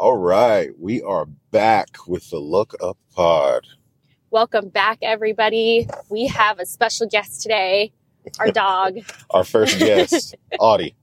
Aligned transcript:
All 0.00 0.16
right, 0.16 0.70
we 0.78 1.02
are 1.02 1.26
back 1.50 1.88
with 2.06 2.30
the 2.30 2.38
Look 2.38 2.74
Up 2.82 2.96
Pod. 3.14 3.66
Welcome 4.30 4.70
back, 4.70 4.96
everybody. 5.02 5.90
We 6.08 6.26
have 6.28 6.58
a 6.58 6.64
special 6.64 7.06
guest 7.06 7.42
today, 7.42 7.92
our 8.38 8.50
dog. 8.50 9.00
Our 9.28 9.44
first 9.44 9.78
guest, 9.78 10.36
Audie. 10.58 10.96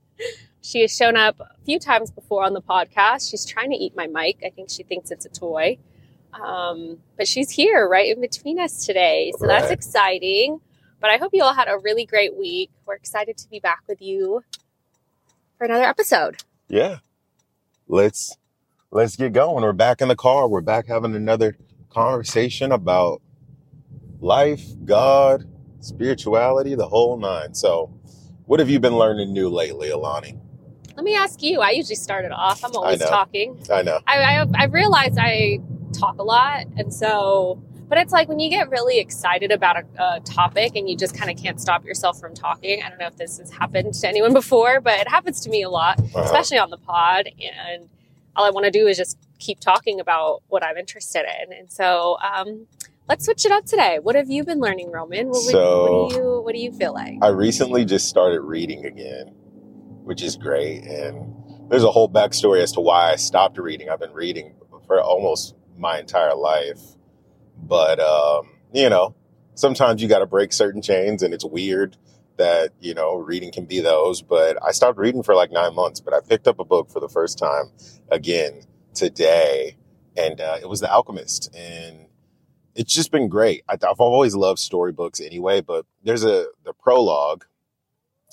She 0.62 0.80
has 0.80 0.92
shown 0.92 1.16
up 1.16 1.38
a 1.38 1.64
few 1.64 1.78
times 1.78 2.10
before 2.10 2.42
on 2.42 2.54
the 2.54 2.60
podcast. 2.60 3.30
She's 3.30 3.44
trying 3.44 3.70
to 3.70 3.76
eat 3.76 3.94
my 3.94 4.08
mic. 4.08 4.42
I 4.44 4.50
think 4.50 4.68
she 4.68 4.82
thinks 4.82 5.12
it's 5.12 5.26
a 5.26 5.28
toy. 5.28 5.78
Um, 6.32 6.98
but 7.16 7.28
she's 7.28 7.50
here 7.50 7.88
right 7.88 8.08
in 8.08 8.20
between 8.20 8.58
us 8.58 8.84
today. 8.84 9.32
So 9.38 9.46
that's 9.46 9.70
exciting. 9.70 10.60
But 11.00 11.10
I 11.10 11.18
hope 11.18 11.30
you 11.32 11.44
all 11.44 11.54
had 11.54 11.68
a 11.68 11.78
really 11.78 12.04
great 12.04 12.36
week. 12.36 12.72
We're 12.84 12.96
excited 12.96 13.38
to 13.38 13.48
be 13.48 13.60
back 13.60 13.84
with 13.86 14.02
you 14.02 14.42
for 15.56 15.66
another 15.66 15.84
episode. 15.84 16.42
Yeah. 16.66 16.96
Let's 17.86 18.36
let's 18.90 19.16
get 19.16 19.32
going. 19.32 19.62
We're 19.62 19.72
back 19.72 20.00
in 20.00 20.08
the 20.08 20.16
car. 20.16 20.48
We're 20.48 20.60
back 20.60 20.86
having 20.86 21.14
another 21.14 21.56
conversation 21.90 22.72
about 22.72 23.22
life, 24.20 24.62
God, 24.84 25.44
spirituality, 25.80 26.74
the 26.74 26.88
whole 26.88 27.16
nine. 27.18 27.54
So, 27.54 27.92
what 28.46 28.60
have 28.60 28.70
you 28.70 28.80
been 28.80 28.96
learning 28.96 29.32
new 29.32 29.48
lately, 29.48 29.90
Alani? 29.90 30.38
Let 30.96 31.04
me 31.04 31.14
ask 31.14 31.42
you. 31.42 31.60
I 31.60 31.70
usually 31.70 31.94
start 31.96 32.24
it 32.24 32.32
off. 32.32 32.64
I'm 32.64 32.74
always 32.74 33.00
know. 33.00 33.06
talking. 33.08 33.58
I 33.72 33.82
know. 33.82 34.00
I, 34.06 34.16
I 34.42 34.46
I 34.56 34.64
realize 34.64 35.16
I 35.18 35.60
talk 35.92 36.18
a 36.18 36.22
lot, 36.24 36.66
and 36.76 36.92
so, 36.92 37.62
but 37.88 37.98
it's 37.98 38.12
like 38.12 38.28
when 38.28 38.40
you 38.40 38.50
get 38.50 38.68
really 38.70 38.98
excited 38.98 39.52
about 39.52 39.76
a, 39.76 39.84
a 40.16 40.20
topic 40.20 40.74
and 40.74 40.88
you 40.88 40.96
just 40.96 41.16
kind 41.16 41.30
of 41.30 41.36
can't 41.40 41.60
stop 41.60 41.84
yourself 41.84 42.18
from 42.18 42.34
talking. 42.34 42.82
I 42.82 42.88
don't 42.88 42.98
know 42.98 43.06
if 43.06 43.16
this 43.16 43.38
has 43.38 43.50
happened 43.52 43.94
to 43.94 44.08
anyone 44.08 44.32
before, 44.42 44.80
but 44.80 44.98
it 44.98 45.08
happens 45.08 45.40
to 45.42 45.50
me 45.50 45.62
a 45.62 45.70
lot, 45.70 46.00
Uh-huh. 46.00 46.20
especially 46.22 46.58
on 46.58 46.70
the 46.70 46.78
pod. 46.78 47.28
And 47.38 47.88
all 48.38 48.44
I 48.46 48.50
want 48.50 48.64
to 48.64 48.70
do 48.70 48.86
is 48.86 48.96
just 48.96 49.18
keep 49.40 49.58
talking 49.58 49.98
about 50.00 50.42
what 50.46 50.64
I'm 50.64 50.76
interested 50.76 51.24
in. 51.42 51.52
And 51.52 51.70
so, 51.70 52.16
um, 52.22 52.66
let's 53.08 53.24
switch 53.24 53.44
it 53.44 53.50
up 53.50 53.64
today. 53.64 53.98
What 54.00 54.14
have 54.14 54.30
you 54.30 54.44
been 54.44 54.60
learning, 54.60 54.92
Roman? 54.92 55.28
What, 55.28 55.36
So- 55.42 56.02
what 56.04 56.10
do 56.10 56.16
you 56.16 56.40
What 56.40 56.54
do 56.54 56.60
you 56.60 56.72
feel 56.72 56.94
like? 56.94 57.18
I 57.20 57.28
recently 57.28 57.84
just 57.84 58.08
started 58.08 58.40
reading 58.42 58.86
again, 58.86 59.26
which 60.04 60.22
is 60.22 60.36
great. 60.36 60.84
And 60.84 61.34
there's 61.68 61.82
a 61.82 61.90
whole 61.90 62.08
backstory 62.08 62.62
as 62.62 62.72
to 62.72 62.80
why 62.80 63.10
I 63.12 63.16
stopped 63.16 63.58
reading. 63.58 63.90
I've 63.90 64.00
been 64.00 64.14
reading 64.14 64.54
for 64.86 65.00
almost 65.02 65.54
my 65.76 65.98
entire 65.98 66.34
life. 66.34 66.80
But, 67.60 67.98
um, 67.98 68.50
you 68.72 68.88
know, 68.88 69.14
sometimes 69.54 70.00
you 70.00 70.08
got 70.08 70.20
to 70.20 70.26
break 70.26 70.52
certain 70.52 70.80
chains, 70.80 71.22
and 71.24 71.34
it's 71.34 71.44
weird 71.44 71.96
that, 72.38 72.70
you 72.80 72.94
know, 72.94 73.16
reading 73.16 73.52
can 73.52 73.66
be 73.66 73.80
those. 73.80 74.22
But 74.22 74.56
I 74.64 74.72
stopped 74.72 74.98
reading 74.98 75.22
for 75.22 75.34
like 75.34 75.52
nine 75.52 75.74
months, 75.74 76.00
but 76.00 76.14
I 76.14 76.20
picked 76.20 76.48
up 76.48 76.58
a 76.58 76.64
book 76.64 76.90
for 76.90 77.00
the 77.00 77.08
first 77.08 77.38
time 77.38 77.70
again 78.10 78.62
today, 78.94 79.76
and 80.16 80.40
uh, 80.40 80.58
it 80.60 80.68
was 80.68 80.80
The 80.80 80.90
Alchemist. 80.90 81.54
And 81.54 82.06
it's 82.74 82.94
just 82.94 83.12
been 83.12 83.28
great. 83.28 83.62
I, 83.68 83.74
I've 83.74 84.00
always 84.00 84.34
loved 84.34 84.58
storybooks 84.58 85.20
anyway, 85.20 85.60
but 85.60 85.84
there's 86.02 86.24
a 86.24 86.46
the 86.64 86.72
prologue, 86.72 87.44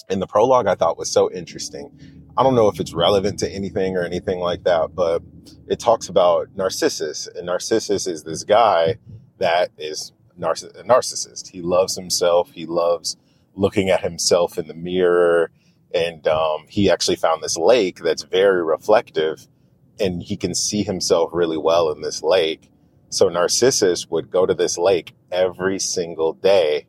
and 0.10 0.22
the 0.22 0.28
prologue 0.28 0.68
I 0.68 0.76
thought 0.76 0.98
was 0.98 1.12
so 1.12 1.32
interesting. 1.32 1.92
I 2.38 2.44
don't 2.44 2.56
know 2.56 2.68
if 2.68 2.80
it's 2.80 2.94
relevant 2.94 3.40
to 3.40 3.50
anything 3.50 3.96
or 3.96 4.04
anything 4.04 4.40
like 4.40 4.66
that, 4.66 4.94
but 4.94 5.24
it 5.68 5.80
talks 5.80 6.10
about 6.10 6.50
Narcissus, 6.56 7.28
and 7.28 7.46
Narcissus 7.46 8.08
is 8.08 8.24
this 8.24 8.44
guy 8.44 8.98
that 9.38 9.72
is 9.78 10.14
narciss- 10.40 10.78
a 10.80 10.84
narcissist. 10.84 11.50
He 11.50 11.62
loves 11.62 11.96
himself. 11.96 12.52
He 12.52 12.66
loves 12.66 13.18
looking 13.56 13.90
at 13.90 14.02
himself 14.02 14.58
in 14.58 14.68
the 14.68 14.74
mirror, 14.74 15.52
and 15.94 16.28
um, 16.28 16.66
he 16.68 16.90
actually 16.90 17.16
found 17.16 17.42
this 17.42 17.58
lake 17.58 18.00
that's 18.00 18.24
very 18.24 18.64
reflective, 18.64 19.48
and 20.00 20.22
he 20.22 20.38
can 20.38 20.54
see 20.54 20.84
himself 20.84 21.32
really 21.34 21.58
well 21.58 21.92
in 21.92 22.02
this 22.02 22.22
lake. 22.22 22.70
So 23.10 23.30
Narcissus 23.30 24.10
would 24.10 24.30
go 24.30 24.46
to 24.46 24.54
this 24.54 24.78
lake 24.78 25.14
every 25.32 25.80
single 25.80 26.34
day 26.34 26.88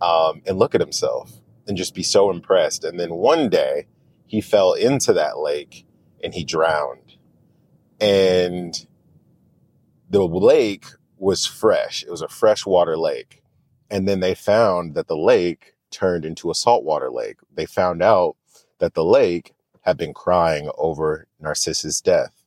um, 0.00 0.42
and 0.46 0.58
look 0.58 0.74
at 0.74 0.80
himself 0.80 1.30
and 1.66 1.76
just 1.76 1.94
be 1.94 2.02
so 2.02 2.30
impressed. 2.30 2.84
And 2.84 2.98
then 2.98 3.14
one 3.14 3.48
day 3.48 3.86
he 4.26 4.40
fell 4.40 4.72
into 4.72 5.12
that 5.12 5.38
lake 5.38 5.86
and 6.22 6.32
he 6.32 6.44
drowned. 6.44 7.16
And 8.00 8.74
the 10.10 10.26
lake 10.26 10.86
was 11.18 11.46
fresh. 11.46 12.02
It 12.02 12.10
was 12.10 12.22
a 12.22 12.28
freshwater 12.28 12.96
lake. 12.96 13.42
And 13.90 14.08
then 14.08 14.20
they 14.20 14.34
found 14.34 14.94
that 14.94 15.06
the 15.06 15.16
lake 15.16 15.71
turned 15.92 16.24
into 16.24 16.50
a 16.50 16.54
saltwater 16.54 17.10
lake. 17.10 17.36
They 17.54 17.66
found 17.66 18.02
out 18.02 18.36
that 18.78 18.94
the 18.94 19.04
lake 19.04 19.54
had 19.82 19.96
been 19.96 20.14
crying 20.14 20.70
over 20.76 21.26
Narcissus' 21.40 22.00
death. 22.00 22.42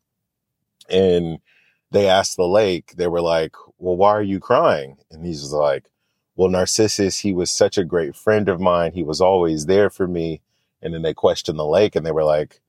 And 0.89 1.39
they 1.91 2.07
asked 2.07 2.37
the 2.37 2.47
lake, 2.47 2.93
they 2.97 3.07
were 3.07 3.21
like, 3.21 3.55
Well, 3.77 3.95
why 3.95 4.11
are 4.11 4.21
you 4.21 4.39
crying? 4.39 4.97
And 5.11 5.25
he's 5.25 5.51
like, 5.51 5.89
Well, 6.35 6.49
Narcissus, 6.49 7.19
he 7.19 7.33
was 7.33 7.51
such 7.51 7.77
a 7.77 7.85
great 7.85 8.15
friend 8.15 8.49
of 8.49 8.59
mine. 8.59 8.93
He 8.93 9.03
was 9.03 9.21
always 9.21 9.65
there 9.65 9.89
for 9.89 10.07
me. 10.07 10.41
And 10.81 10.93
then 10.93 11.01
they 11.01 11.13
questioned 11.13 11.57
the 11.57 11.65
lake 11.65 11.95
and 11.95 12.05
they 12.05 12.11
were 12.11 12.23
like, 12.23 12.61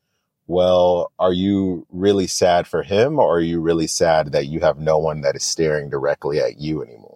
Well, 0.47 1.12
are 1.19 1.32
you 1.32 1.87
really 1.91 2.26
sad 2.26 2.66
for 2.66 2.82
him 2.82 3.19
or 3.19 3.37
are 3.37 3.41
you 3.41 3.60
really 3.60 3.87
sad 3.88 4.32
that 4.32 4.47
you 4.47 4.60
have 4.60 4.78
no 4.78 4.98
one 4.98 5.22
that 5.22 5.37
is 5.37 5.44
staring 5.44 5.91
directly 5.91 6.41
at 6.41 6.58
you 6.60 6.82
anymore? 6.82 7.16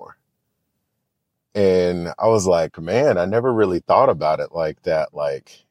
And 1.54 2.08
I 2.18 2.28
was 2.28 2.46
like, 2.46 2.78
Man, 2.78 3.18
I 3.18 3.24
never 3.24 3.52
really 3.52 3.80
thought 3.80 4.08
about 4.08 4.40
it 4.40 4.52
like 4.52 4.82
that. 4.82 5.14
Like, 5.14 5.64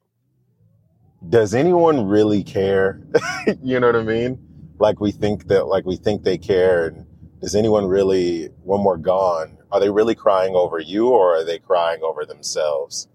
does 1.28 1.53
anyone 1.53 2.07
really 2.07 2.44
care? 2.44 3.01
you 3.63 3.79
know 3.79 3.88
what 3.88 3.95
I 3.95 4.03
mean? 4.03 4.39
Like 4.79 5.00
we 5.00 5.12
think 5.12 5.47
that, 5.47 5.68
like 5.68 5.85
we 5.85 5.97
think 5.97 6.23
they 6.23 6.38
care. 6.38 6.88
And 6.88 7.06
does 7.41 7.56
anyone 7.56 7.85
really, 7.85 8.50
when 8.63 8.84
we're 8.84 8.97
gone, 8.97 9.57
are 9.72 9.79
they 9.79 9.89
really 9.89 10.16
crying 10.16 10.56
over 10.56 10.79
you 10.79 11.09
or 11.09 11.38
are 11.38 11.44
they 11.44 11.59
crying 11.59 12.01
over 12.03 12.25
themselves? 12.25 13.07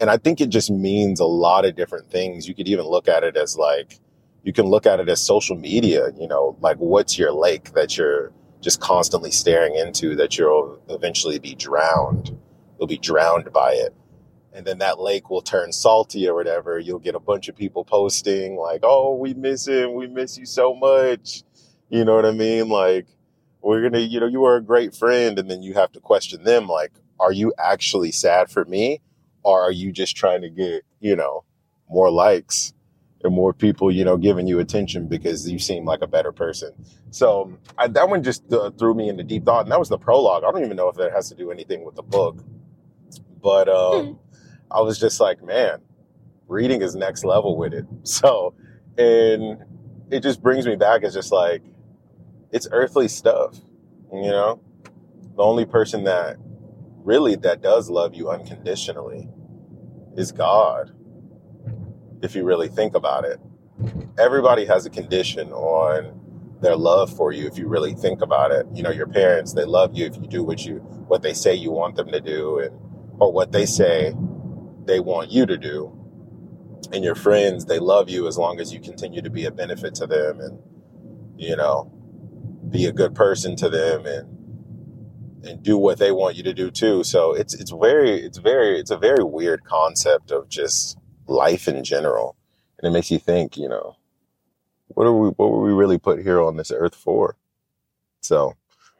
And 0.00 0.08
I 0.08 0.16
think 0.16 0.40
it 0.40 0.48
just 0.48 0.70
means 0.70 1.20
a 1.20 1.26
lot 1.26 1.64
of 1.64 1.76
different 1.76 2.10
things. 2.10 2.48
You 2.48 2.54
could 2.54 2.68
even 2.68 2.86
look 2.86 3.06
at 3.08 3.22
it 3.22 3.36
as 3.36 3.56
like, 3.56 3.98
you 4.42 4.52
can 4.52 4.66
look 4.66 4.86
at 4.86 5.00
it 5.00 5.08
as 5.08 5.20
social 5.20 5.56
media, 5.56 6.10
you 6.18 6.26
know, 6.26 6.56
like 6.60 6.78
what's 6.78 7.18
your 7.18 7.32
lake 7.32 7.74
that 7.74 7.98
you're 7.98 8.32
just 8.60 8.80
constantly 8.80 9.30
staring 9.30 9.74
into 9.74 10.14
that 10.16 10.36
you'll 10.38 10.80
eventually 10.88 11.38
be 11.38 11.54
drowned. 11.54 12.36
You'll 12.78 12.86
be 12.86 12.98
drowned 12.98 13.52
by 13.52 13.72
it 13.72 13.94
and 14.52 14.66
then 14.66 14.78
that 14.78 14.98
lake 14.98 15.30
will 15.30 15.42
turn 15.42 15.72
salty 15.72 16.28
or 16.28 16.34
whatever. 16.34 16.78
You'll 16.78 16.98
get 16.98 17.14
a 17.14 17.20
bunch 17.20 17.48
of 17.48 17.56
people 17.56 17.84
posting 17.84 18.56
like, 18.56 18.80
"Oh, 18.82 19.14
we 19.14 19.34
miss 19.34 19.66
him. 19.66 19.94
We 19.94 20.06
miss 20.06 20.36
you 20.38 20.46
so 20.46 20.74
much." 20.74 21.42
You 21.88 22.04
know 22.04 22.16
what 22.16 22.26
I 22.26 22.32
mean? 22.32 22.68
Like, 22.68 23.06
we're 23.62 23.82
gonna, 23.82 24.00
you 24.00 24.20
know, 24.20 24.26
you 24.26 24.40
were 24.40 24.56
a 24.56 24.62
great 24.62 24.94
friend, 24.94 25.38
and 25.38 25.50
then 25.50 25.62
you 25.62 25.74
have 25.74 25.92
to 25.92 26.00
question 26.00 26.44
them, 26.44 26.66
like, 26.68 26.92
"Are 27.18 27.32
you 27.32 27.52
actually 27.58 28.12
sad 28.12 28.50
for 28.50 28.64
me, 28.64 29.00
or 29.42 29.60
are 29.60 29.72
you 29.72 29.92
just 29.92 30.16
trying 30.16 30.42
to 30.42 30.50
get, 30.50 30.82
you 31.00 31.16
know, 31.16 31.44
more 31.88 32.10
likes 32.10 32.72
and 33.22 33.34
more 33.34 33.52
people, 33.52 33.90
you 33.92 34.04
know, 34.04 34.16
giving 34.16 34.46
you 34.46 34.60
attention 34.60 35.08
because 35.08 35.48
you 35.50 35.58
seem 35.58 35.84
like 35.84 36.02
a 36.02 36.06
better 36.08 36.32
person?" 36.32 36.72
So 37.10 37.58
I, 37.78 37.88
that 37.88 38.08
one 38.08 38.22
just 38.22 38.52
uh, 38.52 38.70
threw 38.72 38.94
me 38.94 39.08
into 39.08 39.24
deep 39.24 39.44
thought, 39.44 39.64
and 39.64 39.72
that 39.72 39.78
was 39.78 39.88
the 39.88 39.98
prologue. 39.98 40.44
I 40.44 40.50
don't 40.52 40.64
even 40.64 40.76
know 40.76 40.88
if 40.88 40.96
that 40.96 41.12
has 41.12 41.28
to 41.30 41.34
do 41.34 41.50
anything 41.50 41.84
with 41.84 41.96
the 41.96 42.02
book, 42.02 42.38
but 43.42 43.68
um. 43.68 44.18
I 44.70 44.82
was 44.82 44.98
just 44.98 45.20
like, 45.20 45.42
man, 45.42 45.80
reading 46.48 46.82
is 46.82 46.94
next 46.94 47.24
level 47.24 47.56
with 47.56 47.74
it. 47.74 47.86
So, 48.04 48.54
and 48.98 49.58
it 50.10 50.22
just 50.22 50.42
brings 50.42 50.66
me 50.66 50.76
back. 50.76 51.02
It's 51.02 51.14
just 51.14 51.32
like, 51.32 51.62
it's 52.52 52.68
earthly 52.72 53.08
stuff, 53.08 53.56
you 54.12 54.30
know? 54.30 54.60
The 55.36 55.42
only 55.42 55.64
person 55.64 56.04
that 56.04 56.36
really 57.04 57.36
that 57.36 57.62
does 57.62 57.90
love 57.90 58.14
you 58.14 58.30
unconditionally 58.30 59.28
is 60.16 60.32
God. 60.32 60.92
If 62.22 62.34
you 62.34 62.44
really 62.44 62.68
think 62.68 62.94
about 62.94 63.24
it, 63.24 63.40
everybody 64.18 64.66
has 64.66 64.86
a 64.86 64.90
condition 64.90 65.52
on 65.52 66.20
their 66.60 66.76
love 66.76 67.14
for 67.14 67.32
you. 67.32 67.46
If 67.46 67.58
you 67.58 67.68
really 67.68 67.94
think 67.94 68.22
about 68.22 68.52
it, 68.52 68.66
you 68.74 68.82
know, 68.82 68.90
your 68.90 69.06
parents, 69.06 69.54
they 69.54 69.64
love 69.64 69.96
you 69.96 70.06
if 70.06 70.16
you 70.16 70.26
do 70.28 70.42
what 70.44 70.64
you, 70.64 70.76
what 71.08 71.22
they 71.22 71.34
say 71.34 71.54
you 71.54 71.70
want 71.70 71.96
them 71.96 72.10
to 72.12 72.20
do 72.20 72.58
and, 72.58 72.78
or 73.20 73.32
what 73.32 73.52
they 73.52 73.66
say 73.66 74.14
they 74.84 75.00
want 75.00 75.30
you 75.30 75.46
to 75.46 75.56
do. 75.56 75.96
And 76.92 77.04
your 77.04 77.14
friends, 77.14 77.66
they 77.66 77.78
love 77.78 78.10
you 78.10 78.26
as 78.26 78.38
long 78.38 78.60
as 78.60 78.72
you 78.72 78.80
continue 78.80 79.22
to 79.22 79.30
be 79.30 79.46
a 79.46 79.50
benefit 79.50 79.94
to 79.96 80.06
them 80.06 80.40
and, 80.40 80.58
you 81.36 81.56
know, 81.56 81.92
be 82.70 82.86
a 82.86 82.92
good 82.92 83.14
person 83.14 83.56
to 83.56 83.68
them 83.68 84.06
and 84.06 84.28
and 85.44 85.62
do 85.62 85.78
what 85.78 85.98
they 85.98 86.12
want 86.12 86.36
you 86.36 86.42
to 86.44 86.54
do 86.54 86.70
too. 86.70 87.04
So 87.04 87.32
it's 87.34 87.54
it's 87.54 87.72
very 87.72 88.20
it's 88.22 88.38
very 88.38 88.78
it's 88.78 88.90
a 88.90 88.98
very 88.98 89.24
weird 89.24 89.64
concept 89.64 90.30
of 90.30 90.48
just 90.50 90.98
life 91.30 91.68
in 91.68 91.84
general. 91.84 92.36
And 92.78 92.88
it 92.88 92.92
makes 92.92 93.10
you 93.12 93.20
think, 93.20 93.56
you 93.58 93.68
know, 93.68 93.96
what 94.88 95.06
are 95.06 95.14
we 95.14 95.28
what 95.30 95.50
were 95.52 95.62
we 95.62 95.72
really 95.72 95.98
put 95.98 96.22
here 96.22 96.42
on 96.42 96.56
this 96.56 96.72
earth 96.72 96.94
for? 96.94 97.36
So 98.20 98.54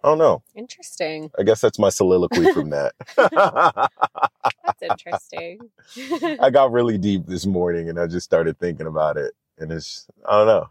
I 0.04 0.08
don't 0.08 0.18
know. 0.18 0.42
Interesting. 0.54 1.30
I 1.38 1.42
guess 1.44 1.60
that's 1.60 1.78
my 1.78 1.90
soliloquy 1.90 2.48
from 2.48 2.70
that. 2.72 2.94
That's 4.64 4.82
interesting. 4.82 5.70
I 6.38 6.50
got 6.50 6.72
really 6.72 6.98
deep 6.98 7.26
this 7.26 7.46
morning 7.46 7.88
and 7.88 8.00
I 8.00 8.06
just 8.06 8.24
started 8.26 8.58
thinking 8.58 8.86
about 8.86 9.16
it. 9.18 9.34
And 9.58 9.72
it's, 9.72 10.08
I 10.28 10.38
don't 10.38 10.46
know. 10.48 10.70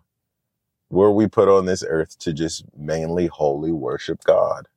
Were 0.90 1.12
we 1.12 1.28
put 1.28 1.50
on 1.50 1.66
this 1.66 1.84
earth 1.88 2.20
to 2.20 2.34
just 2.34 2.66
mainly 2.78 3.28
wholly 3.28 3.72
worship 3.72 4.24
God? 4.24 4.68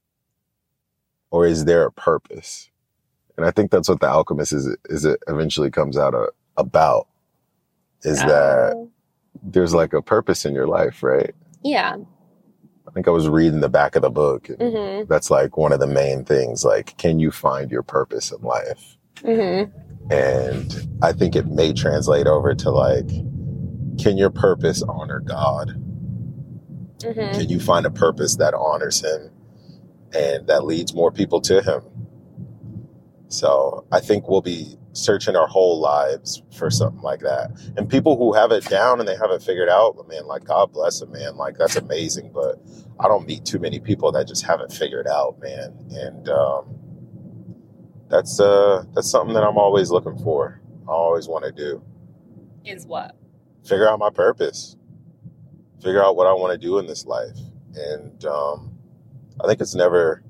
Or 1.30 1.46
is 1.46 1.64
there 1.66 1.84
a 1.86 1.92
purpose? 1.92 2.70
And 3.36 3.46
I 3.46 3.50
think 3.52 3.70
that's 3.70 3.88
what 3.88 4.00
the 4.00 4.08
alchemist 4.08 4.52
is 4.52 4.76
is 4.86 5.04
it 5.04 5.20
eventually 5.28 5.70
comes 5.70 5.98
out 5.98 6.14
of, 6.14 6.28
about 6.56 7.08
is 8.02 8.18
that 8.18 8.72
Oh, 8.74 8.90
there's 9.42 9.74
like 9.74 9.92
a 9.92 10.02
purpose 10.02 10.44
in 10.44 10.54
your 10.54 10.66
life, 10.66 11.02
right? 11.02 11.34
yeah. 11.62 11.96
I 12.88 12.90
think 12.90 13.06
I 13.08 13.12
was 13.12 13.28
reading 13.28 13.60
the 13.60 13.68
back 13.70 13.94
of 13.96 14.02
the 14.02 14.10
book. 14.10 14.48
And 14.48 14.58
Mhm. 14.58 15.08
That's 15.08 15.30
like 15.30 15.56
one 15.56 15.72
of 15.72 15.78
the 15.80 15.86
main 15.86 16.24
things. 16.24 16.64
Like, 16.64 16.96
can 16.98 17.20
you 17.20 17.30
find 17.30 17.70
your 17.70 17.82
purpose 17.84 18.32
in 18.32 18.42
life? 18.42 18.98
Mhm. 19.22 19.70
And 20.10 20.98
I 21.00 21.12
think 21.12 21.36
it 21.36 21.46
may 21.46 21.72
translate 21.72 22.26
over 22.26 22.54
to 22.54 22.70
like, 22.70 23.08
can 23.98 24.18
your 24.18 24.30
purpose 24.30 24.82
honor 24.82 25.20
God? 25.20 25.68
Mhm. 26.98 27.32
Can 27.38 27.48
you 27.48 27.60
find 27.60 27.86
a 27.86 27.90
purpose 27.90 28.36
that 28.36 28.52
honors 28.52 29.00
Him 29.00 29.30
and 30.12 30.46
that 30.48 30.64
leads 30.64 30.92
more 30.92 31.10
people 31.12 31.40
to 31.42 31.62
Him? 31.62 31.82
So 33.28 33.84
I 33.92 34.00
think 34.00 34.28
we'll 34.28 34.42
be 34.42 34.76
searching 34.92 35.36
our 35.36 35.46
whole 35.46 35.80
lives 35.80 36.42
for 36.56 36.70
something 36.70 37.02
like 37.02 37.20
that. 37.20 37.50
And 37.76 37.88
people 37.88 38.16
who 38.16 38.32
have 38.32 38.52
it 38.52 38.64
down 38.66 39.00
and 39.00 39.08
they 39.08 39.16
have 39.16 39.30
it 39.30 39.42
figured 39.42 39.68
out, 39.68 39.96
but 39.96 40.08
man, 40.08 40.26
like 40.26 40.44
God 40.44 40.72
bless 40.72 41.00
them, 41.00 41.12
man. 41.12 41.36
Like 41.36 41.56
that's 41.58 41.76
amazing. 41.76 42.30
But 42.32 42.60
I 43.00 43.08
don't 43.08 43.26
meet 43.26 43.44
too 43.44 43.58
many 43.58 43.80
people 43.80 44.12
that 44.12 44.28
just 44.28 44.44
have 44.44 44.60
it 44.60 44.72
figured 44.72 45.06
out, 45.06 45.40
man. 45.40 45.74
And 45.90 46.28
um, 46.28 46.78
that's 48.08 48.38
uh 48.40 48.84
that's 48.94 49.10
something 49.10 49.34
that 49.34 49.42
I'm 49.42 49.58
always 49.58 49.90
looking 49.90 50.18
for. 50.18 50.60
I 50.86 50.92
always 50.92 51.28
want 51.28 51.44
to 51.44 51.52
do. 51.52 51.82
Is 52.64 52.86
what? 52.86 53.16
Figure 53.64 53.88
out 53.88 53.98
my 53.98 54.10
purpose. 54.10 54.76
Figure 55.82 56.02
out 56.04 56.16
what 56.16 56.26
I 56.26 56.32
want 56.32 56.52
to 56.52 56.58
do 56.58 56.78
in 56.78 56.86
this 56.86 57.06
life. 57.06 57.36
And 57.74 58.24
um, 58.24 58.78
I 59.42 59.46
think 59.46 59.60
it's 59.60 59.74
never 59.74 60.22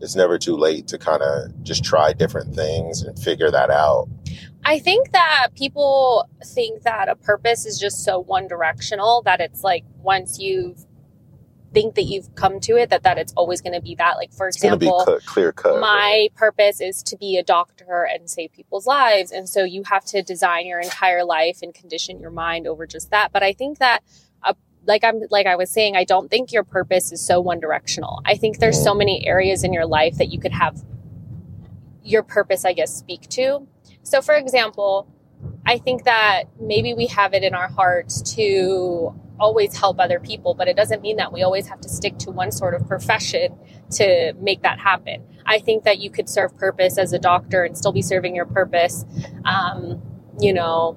it's 0.00 0.16
never 0.16 0.38
too 0.38 0.56
late 0.56 0.86
to 0.88 0.98
kind 0.98 1.22
of 1.22 1.62
just 1.62 1.84
try 1.84 2.12
different 2.12 2.54
things 2.54 3.02
and 3.02 3.18
figure 3.18 3.50
that 3.50 3.70
out. 3.70 4.08
I 4.64 4.78
think 4.78 5.12
that 5.12 5.48
people 5.54 6.28
think 6.44 6.82
that 6.82 7.08
a 7.08 7.16
purpose 7.16 7.66
is 7.66 7.78
just 7.78 8.04
so 8.04 8.18
one 8.18 8.48
directional 8.48 9.22
that 9.22 9.40
it's 9.40 9.62
like 9.62 9.84
once 10.02 10.38
you 10.38 10.76
think 11.72 11.94
that 11.94 12.04
you've 12.04 12.34
come 12.34 12.58
to 12.60 12.76
it 12.76 12.88
that 12.90 13.02
that 13.02 13.18
it's 13.18 13.32
always 13.36 13.60
going 13.60 13.72
to 13.72 13.80
be 13.80 13.94
that 13.96 14.16
like 14.16 14.32
for 14.32 14.48
It's 14.48 14.60
going 14.60 14.72
to 14.72 14.78
be 14.78 14.86
example 14.86 15.04
cut, 15.04 15.26
clear 15.26 15.52
cut. 15.52 15.78
my 15.78 16.28
purpose 16.34 16.80
is 16.80 17.02
to 17.02 17.16
be 17.16 17.36
a 17.36 17.42
doctor 17.42 18.08
and 18.10 18.30
save 18.30 18.52
people's 18.52 18.86
lives 18.86 19.30
and 19.30 19.48
so 19.48 19.62
you 19.62 19.82
have 19.84 20.04
to 20.06 20.22
design 20.22 20.66
your 20.66 20.80
entire 20.80 21.24
life 21.24 21.58
and 21.62 21.74
condition 21.74 22.18
your 22.18 22.30
mind 22.30 22.66
over 22.66 22.86
just 22.86 23.10
that 23.10 23.30
but 23.30 23.42
i 23.42 23.52
think 23.52 23.78
that 23.78 24.02
like 24.86 25.04
i'm 25.04 25.20
like 25.30 25.46
i 25.46 25.56
was 25.56 25.70
saying 25.70 25.96
i 25.96 26.04
don't 26.04 26.30
think 26.30 26.52
your 26.52 26.64
purpose 26.64 27.12
is 27.12 27.20
so 27.20 27.40
one 27.40 27.60
directional. 27.60 28.22
I 28.24 28.36
think 28.36 28.58
there's 28.58 28.82
so 28.82 28.94
many 28.94 29.26
areas 29.26 29.64
in 29.64 29.72
your 29.72 29.86
life 29.86 30.16
that 30.16 30.32
you 30.32 30.38
could 30.40 30.52
have 30.52 30.82
your 32.02 32.22
purpose 32.22 32.64
i 32.64 32.72
guess 32.72 32.94
speak 32.94 33.28
to. 33.30 33.66
So 34.02 34.22
for 34.22 34.34
example 34.34 35.08
i 35.66 35.78
think 35.78 36.04
that 36.04 36.44
maybe 36.60 36.94
we 36.94 37.06
have 37.06 37.34
it 37.34 37.42
in 37.42 37.54
our 37.54 37.68
hearts 37.68 38.22
to 38.36 39.14
always 39.38 39.76
help 39.76 40.00
other 40.00 40.18
people 40.18 40.54
but 40.54 40.66
it 40.66 40.76
doesn't 40.76 41.02
mean 41.02 41.16
that 41.16 41.32
we 41.32 41.42
always 41.42 41.66
have 41.66 41.80
to 41.80 41.88
stick 41.88 42.16
to 42.18 42.30
one 42.30 42.50
sort 42.50 42.74
of 42.74 42.86
profession 42.88 43.54
to 43.90 44.32
make 44.40 44.62
that 44.62 44.78
happen. 44.78 45.22
I 45.44 45.58
think 45.58 45.84
that 45.84 45.98
you 45.98 46.10
could 46.10 46.28
serve 46.28 46.56
purpose 46.56 46.98
as 46.98 47.12
a 47.12 47.18
doctor 47.18 47.64
and 47.64 47.76
still 47.76 47.92
be 47.92 48.02
serving 48.02 48.34
your 48.34 48.46
purpose, 48.46 49.04
um, 49.44 50.02
you 50.40 50.52
know, 50.52 50.96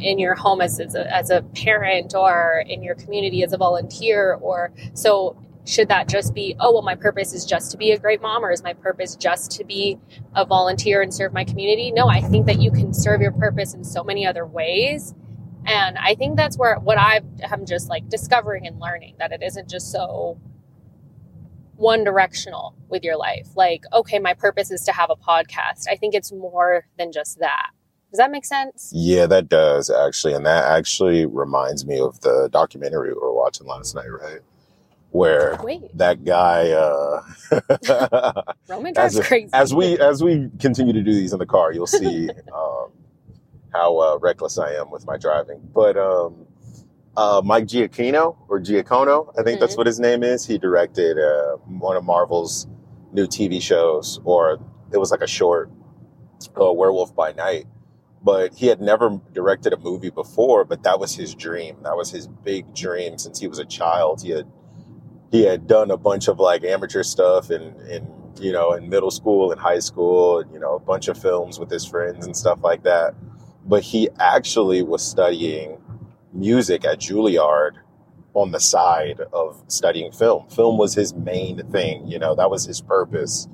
in 0.00 0.18
your 0.18 0.34
home 0.34 0.60
as, 0.60 0.80
as, 0.80 0.94
a, 0.94 1.14
as 1.14 1.30
a 1.30 1.42
parent 1.54 2.14
or 2.14 2.64
in 2.66 2.82
your 2.82 2.94
community 2.94 3.42
as 3.42 3.52
a 3.52 3.56
volunteer. 3.56 4.34
Or 4.34 4.72
so, 4.94 5.36
should 5.66 5.88
that 5.88 6.08
just 6.08 6.34
be, 6.34 6.56
oh, 6.58 6.72
well, 6.72 6.82
my 6.82 6.94
purpose 6.94 7.32
is 7.32 7.44
just 7.44 7.70
to 7.70 7.76
be 7.76 7.92
a 7.92 7.98
great 7.98 8.20
mom, 8.20 8.44
or 8.44 8.50
is 8.50 8.62
my 8.62 8.72
purpose 8.72 9.14
just 9.14 9.52
to 9.52 9.64
be 9.64 9.98
a 10.34 10.44
volunteer 10.44 11.02
and 11.02 11.12
serve 11.12 11.32
my 11.32 11.44
community? 11.44 11.92
No, 11.92 12.08
I 12.08 12.20
think 12.20 12.46
that 12.46 12.60
you 12.60 12.70
can 12.70 12.92
serve 12.94 13.20
your 13.20 13.32
purpose 13.32 13.74
in 13.74 13.84
so 13.84 14.02
many 14.02 14.26
other 14.26 14.46
ways. 14.46 15.14
And 15.66 15.98
I 15.98 16.14
think 16.14 16.36
that's 16.36 16.56
where 16.56 16.76
what 16.76 16.98
I 16.98 17.20
am 17.42 17.66
just 17.66 17.88
like 17.88 18.08
discovering 18.08 18.66
and 18.66 18.80
learning 18.80 19.16
that 19.18 19.30
it 19.30 19.42
isn't 19.42 19.68
just 19.68 19.92
so 19.92 20.40
one 21.76 22.04
directional 22.04 22.74
with 22.88 23.02
your 23.04 23.16
life. 23.16 23.48
Like, 23.56 23.84
okay, 23.92 24.18
my 24.18 24.34
purpose 24.34 24.70
is 24.70 24.82
to 24.84 24.92
have 24.92 25.10
a 25.10 25.16
podcast. 25.16 25.86
I 25.88 25.96
think 25.96 26.14
it's 26.14 26.32
more 26.32 26.86
than 26.98 27.12
just 27.12 27.38
that. 27.40 27.70
Does 28.10 28.18
that 28.18 28.30
make 28.30 28.44
sense? 28.44 28.90
Yeah, 28.94 29.26
that 29.26 29.48
does 29.48 29.90
actually. 29.90 30.34
And 30.34 30.44
that 30.46 30.64
actually 30.64 31.26
reminds 31.26 31.86
me 31.86 32.00
of 32.00 32.20
the 32.20 32.48
documentary 32.52 33.10
we 33.14 33.20
were 33.20 33.32
watching 33.34 33.66
last 33.66 33.94
night, 33.94 34.10
right? 34.10 34.40
Where 35.10 35.58
Wait, 35.62 35.82
that 35.96 36.24
guy 36.24 36.70
uh 36.70 37.22
Roman 38.68 38.96
as, 38.96 39.14
drives 39.14 39.16
a- 39.18 39.22
crazy. 39.22 39.50
as 39.54 39.74
we 39.74 39.98
as 39.98 40.22
we 40.22 40.50
continue 40.60 40.92
to 40.92 41.02
do 41.02 41.12
these 41.12 41.32
in 41.32 41.38
the 41.38 41.46
car, 41.46 41.72
you'll 41.72 41.86
see 41.86 42.28
um, 42.54 42.90
how 43.72 43.98
uh, 43.98 44.18
reckless 44.20 44.58
I 44.58 44.72
am 44.74 44.90
with 44.90 45.06
my 45.06 45.16
driving. 45.16 45.60
But 45.74 45.96
um, 45.96 46.46
uh, 47.16 47.42
Mike 47.44 47.66
Giacchino 47.66 48.36
or 48.48 48.60
Giacono, 48.60 49.32
I 49.38 49.42
think 49.42 49.60
that's 49.60 49.74
Mhm. 49.74 49.78
what 49.78 49.86
his 49.86 50.00
name 50.00 50.22
is. 50.22 50.46
He 50.46 50.58
directed 50.58 51.18
uh, 51.18 51.56
one 51.66 51.96
of 51.96 52.04
Marvel's 52.04 52.66
new 53.12 53.26
TV 53.26 53.60
shows, 53.60 54.20
or 54.24 54.58
it 54.92 54.98
was 54.98 55.10
like 55.10 55.22
a 55.22 55.26
short, 55.26 55.70
uh, 56.60 56.72
Werewolf 56.72 57.14
by 57.14 57.32
Night. 57.32 57.66
But 58.22 58.54
he 58.54 58.66
had 58.66 58.80
never 58.80 59.18
directed 59.32 59.72
a 59.72 59.78
movie 59.78 60.10
before. 60.10 60.64
But 60.64 60.82
that 60.82 61.00
was 61.00 61.14
his 61.14 61.34
dream. 61.34 61.76
That 61.82 61.96
was 61.96 62.10
his 62.10 62.26
big 62.26 62.74
dream 62.74 63.18
since 63.18 63.40
he 63.40 63.48
was 63.48 63.58
a 63.58 63.64
child. 63.64 64.22
He 64.22 64.30
had 64.30 64.46
he 65.30 65.44
had 65.44 65.66
done 65.66 65.90
a 65.90 65.96
bunch 65.96 66.28
of 66.28 66.38
like 66.38 66.64
amateur 66.64 67.02
stuff 67.02 67.50
in 67.50 67.74
in 67.88 68.06
you 68.40 68.52
know 68.52 68.72
in 68.72 68.88
middle 68.88 69.10
school 69.10 69.52
and 69.52 69.60
high 69.60 69.78
school 69.78 70.40
and, 70.40 70.52
you 70.52 70.58
know 70.58 70.74
a 70.74 70.80
bunch 70.80 71.08
of 71.08 71.18
films 71.20 71.58
with 71.58 71.70
his 71.70 71.84
friends 71.84 72.26
and 72.26 72.36
stuff 72.36 72.60
like 72.62 72.82
that 72.82 73.14
but 73.64 73.82
he 73.82 74.08
actually 74.18 74.82
was 74.82 75.02
studying 75.02 75.78
music 76.32 76.84
at 76.84 76.98
Juilliard 77.00 77.72
on 78.34 78.52
the 78.52 78.60
side 78.60 79.20
of 79.32 79.62
studying 79.68 80.12
film 80.12 80.48
film 80.48 80.78
was 80.78 80.94
his 80.94 81.14
main 81.14 81.58
thing 81.70 82.06
you 82.06 82.18
know 82.18 82.34
that 82.34 82.50
was 82.50 82.64
his 82.64 82.80
purpose 82.80 83.48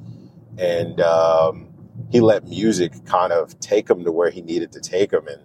and 0.59 1.01
um, 1.01 1.66
he 2.11 2.21
let 2.21 2.45
music 2.45 2.93
kind 3.05 3.33
of 3.33 3.59
take 3.61 3.89
him 3.91 4.05
to 4.05 4.13
where 4.13 4.31
he 4.31 4.43
needed 4.43 4.73
to 4.73 4.81
take 4.81 5.13
him 5.13 5.27
and 5.27 5.43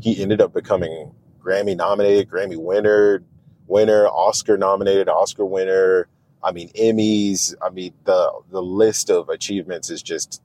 he 0.00 0.20
ended 0.20 0.40
up 0.40 0.52
becoming 0.52 1.12
Grammy 1.42 1.76
nominated 1.76 2.28
Grammy 2.28 2.56
winner 2.56 3.22
winner, 3.66 4.06
Oscar 4.08 4.56
nominated, 4.56 5.08
Oscar 5.08 5.44
winner. 5.44 6.08
I 6.42 6.52
mean, 6.52 6.68
Emmys. 6.70 7.54
I 7.62 7.70
mean, 7.70 7.94
the 8.04 8.32
the 8.50 8.62
list 8.62 9.10
of 9.10 9.28
achievements 9.28 9.90
is 9.90 10.02
just 10.02 10.42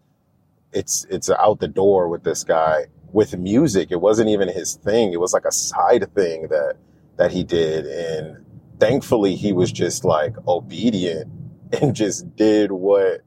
it's 0.71 1.05
it's 1.09 1.29
out 1.29 1.59
the 1.59 1.67
door 1.67 2.07
with 2.07 2.23
this 2.23 2.43
guy. 2.43 2.85
With 3.11 3.35
music, 3.37 3.91
it 3.91 4.01
wasn't 4.01 4.29
even 4.29 4.49
his 4.49 4.75
thing. 4.75 5.13
It 5.13 5.19
was 5.19 5.33
like 5.33 5.45
a 5.45 5.51
side 5.51 6.13
thing 6.13 6.47
that 6.49 6.75
that 7.17 7.31
he 7.31 7.43
did, 7.43 7.85
and 7.85 8.45
thankfully, 8.79 9.35
he 9.35 9.51
was 9.51 9.71
just 9.71 10.05
like 10.05 10.35
obedient 10.47 11.29
and 11.81 11.95
just 11.95 12.35
did 12.35 12.71
what 12.71 13.21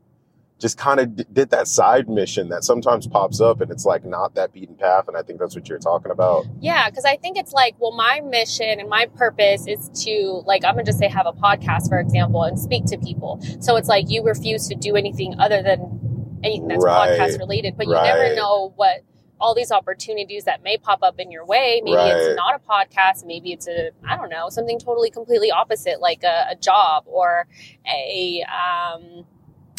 just 0.63 0.79
kind 0.79 1.01
of 1.01 1.17
d- 1.17 1.25
did 1.33 1.51
that 1.51 1.67
side 1.69 2.09
mission 2.09 2.49
that 2.49 2.63
sometimes 2.65 3.07
pops 3.07 3.41
up 3.41 3.61
and 3.61 3.71
it's 3.71 3.85
like 3.85 4.05
not 4.05 4.35
that 4.37 4.53
beaten 4.53 4.77
path 4.77 5.09
and 5.09 5.17
i 5.17 5.23
think 5.23 5.39
that's 5.41 5.55
what 5.57 5.69
you're 5.69 5.79
talking 5.79 6.11
about 6.13 6.45
Yeah, 6.61 6.89
because 6.89 7.05
I 7.05 7.17
think 7.17 7.37
it's 7.37 7.53
like, 7.53 7.75
well, 7.81 7.93
my 7.93 8.21
mission 8.21 8.79
and 8.81 8.89
my 8.89 9.07
purpose 9.17 9.67
is 9.67 9.91
to, 10.05 10.43
like, 10.47 10.65
I'm 10.65 10.75
gonna 10.75 10.85
just 10.85 10.99
say 11.01 11.09
have 11.09 11.27
a 11.27 11.33
podcast, 11.33 11.89
for 11.89 11.99
example, 11.99 12.45
and 12.45 12.59
speak 12.59 12.85
to 12.87 12.99
people. 12.99 13.41
So 13.61 13.77
it's 13.77 13.89
like 13.89 14.09
you 14.09 14.23
refuse 14.23 14.69
to 14.69 14.75
do 14.77 14.95
anything 14.97 15.35
other 15.41 15.61
than 15.63 16.39
anything 16.45 16.69
that's 16.69 16.85
Right, 16.85 17.19
podcast 17.19 17.39
related, 17.39 17.77
but 17.77 17.87
you 17.87 17.93
right. 17.95 18.05
never 18.05 18.35
know 18.37 18.73
what 18.77 19.01
all 19.41 19.55
these 19.57 19.73
opportunities 19.73 20.45
that 20.45 20.63
may 20.63 20.77
pop 20.79 21.01
up 21.03 21.19
in 21.19 21.31
your 21.33 21.45
way. 21.45 21.81
Maybe 21.85 21.97
Right. 21.97 22.15
it's 22.17 22.37
not 22.37 22.55
a 22.55 22.61
podcast, 22.61 23.27
maybe 23.27 23.53
it's 23.53 23.67
a, 23.67 23.91
I 24.09 24.17
don't 24.17 24.31
know, 24.31 24.49
something 24.51 24.79
totally 24.79 25.11
completely 25.11 25.51
opposite, 25.51 26.01
like 26.01 26.23
a, 26.23 26.47
a 26.51 26.55
job 26.55 27.05
or 27.07 27.47
a, 27.87 28.45
um, 28.45 29.25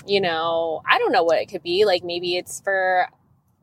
you 0.07 0.21
know, 0.21 0.81
I 0.89 0.97
don't 0.99 1.11
know 1.11 1.23
what 1.23 1.39
it 1.39 1.47
could 1.47 1.63
be. 1.63 1.85
Like 1.85 2.03
maybe 2.03 2.37
it's 2.37 2.61
for 2.61 3.07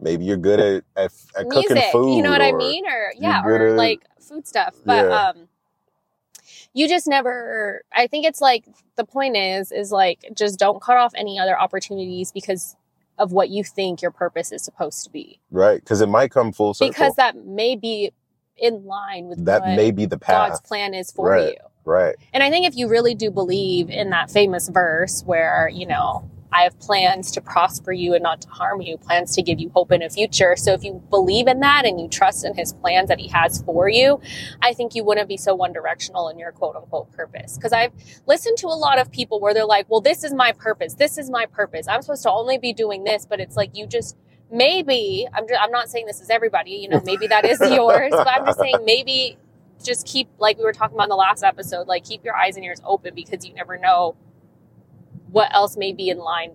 maybe 0.01 0.25
you're 0.25 0.37
good 0.37 0.61
at, 0.61 0.85
at, 0.97 1.13
at 1.37 1.49
cooking 1.51 1.77
food 1.93 2.17
you 2.17 2.23
know 2.23 2.31
what 2.31 2.41
i 2.43 2.53
mean 2.53 2.87
or 2.87 3.13
yeah 3.19 3.43
or 3.45 3.69
at- 3.69 3.77
like 3.77 4.01
food 4.21 4.47
stuff 4.47 4.75
but 4.85 5.05
Yeah. 5.07 5.29
um 5.31 5.49
you 6.73 6.89
just 6.89 7.07
never 7.07 7.83
i 7.93 8.07
think 8.07 8.25
it's 8.25 8.41
like 8.41 8.65
the 8.97 9.05
point 9.05 9.37
is 9.37 9.73
is 9.73 9.91
like 9.93 10.25
just 10.35 10.59
don't 10.59 10.81
cut 10.83 10.97
off 10.97 11.13
any 11.15 11.39
other 11.39 11.59
opportunities 11.59 12.33
because 12.33 12.77
of 13.19 13.33
what 13.33 13.51
you 13.51 13.63
think 13.63 14.01
your 14.01 14.11
purpose 14.11 14.53
is 14.53 14.63
supposed 14.65 15.05
to 15.05 15.11
be 15.11 15.41
right 15.51 15.81
because 15.81 16.01
it 16.01 16.09
might 16.09 16.31
come 16.31 16.53
full 16.53 16.73
circle 16.75 16.91
because 16.91 17.15
that 17.17 17.37
may 17.45 17.77
be 17.77 18.11
in 18.57 18.85
line 18.85 19.27
with 19.27 19.45
that 19.45 19.67
may 19.77 19.91
be 19.91 20.07
the 20.07 20.19
path 20.19 20.51
god's 20.51 20.61
plan 20.63 20.95
is 20.95 21.11
for 21.13 21.29
Right. 21.29 21.53
you 21.53 21.70
right 21.85 22.17
and 22.33 22.43
I 22.43 22.51
think 22.51 22.67
if 22.67 22.77
you 22.77 22.89
really 22.89 23.15
do 23.15 23.31
believe 23.31 23.91
in 23.91 24.11
that 24.11 24.31
famous 24.31 24.69
verse 24.69 25.23
where, 25.25 25.69
you 25.73 25.87
know, 25.87 26.29
I 26.53 26.63
have 26.63 26.79
plans 26.81 27.31
to 27.33 27.41
prosper 27.41 27.93
you 27.93 28.15
and 28.15 28.23
not 28.23 28.41
to 28.43 28.49
harm 28.49 28.81
you, 28.81 28.97
plans 28.99 29.35
to 29.37 29.43
give 29.43 29.61
you 29.61 29.71
hope 29.71 29.93
in 29.93 30.03
a 30.03 30.11
future. 30.11 30.57
So 30.57 30.73
if 30.73 30.83
you 30.83 31.03
believe 31.11 31.47
in 31.47 31.61
that 31.61 31.85
and 31.85 32.01
you 32.01 32.09
trust 32.09 32.45
in 32.45 32.55
his 32.55 32.73
plans 32.73 33.09
that 33.09 33.21
he 33.21 33.29
has 33.29 33.63
for 33.63 33.89
you, 33.89 34.21
I 34.61 34.73
think 34.73 34.95
you 34.95 35.05
wouldn't 35.05 35.29
be 35.29 35.37
so 35.37 35.55
one 35.55 35.73
directional 35.73 36.29
in 36.29 36.39
your 36.39 36.51
quote 36.53 36.77
unquote 36.77 37.13
purpose. 37.13 37.57
Because 37.57 37.73
I've 37.73 37.93
listened 38.27 38.59
to 38.59 38.67
a 38.67 38.75
lot 38.75 38.99
of 38.99 39.13
people 39.13 39.41
where 39.41 39.55
they're 39.55 39.65
like, 39.65 39.89
well, 39.89 40.01
this 40.01 40.25
is 40.25 40.35
my 40.35 40.53
purpose. 40.53 40.95
This 40.95 41.19
is 41.19 41.31
my 41.31 41.47
purpose. 41.47 41.87
I'm 41.87 42.03
supposed 42.03 42.25
to 42.25 42.31
only 42.33 42.59
be 42.59 42.73
doing 42.73 43.05
this. 43.05 43.27
But 43.27 43.39
it's 43.39 43.57
like 43.57 43.77
you 43.77 43.87
just, 43.87 44.17
maybe, 44.51 45.29
I'm, 45.33 45.47
just, 45.47 45.61
I'm 45.61 45.71
not 45.71 45.89
saying 45.89 46.07
this 46.07 46.21
is 46.21 46.31
everybody, 46.31 46.73
you 46.73 46.89
know, 46.89 47.01
maybe 47.05 47.29
that 47.29 47.45
is 47.45 47.61
yours, 47.71 48.11
but 48.11 48.27
I'm 48.27 48.47
just 48.47 48.59
saying 48.59 48.79
maybe 48.85 49.39
just 49.85 50.07
keep, 50.07 50.29
like 50.39 50.59
we 50.59 50.65
were 50.65 50.73
talking 50.73 50.97
about 50.97 51.05
in 51.05 51.11
the 51.11 51.17
last 51.17 51.43
episode, 51.43 51.87
like 51.89 52.05
keep 52.05 52.25
your 52.25 52.37
eyes 52.37 52.57
and 52.57 52.65
ears 52.65 52.81
open 52.85 53.15
because 53.15 53.45
you 53.47 53.55
never 53.55 53.79
know 53.79 54.17
what 55.31 55.53
else 55.55 55.77
may 55.77 55.93
be 55.93 56.09
in 56.09 56.19
line 56.19 56.53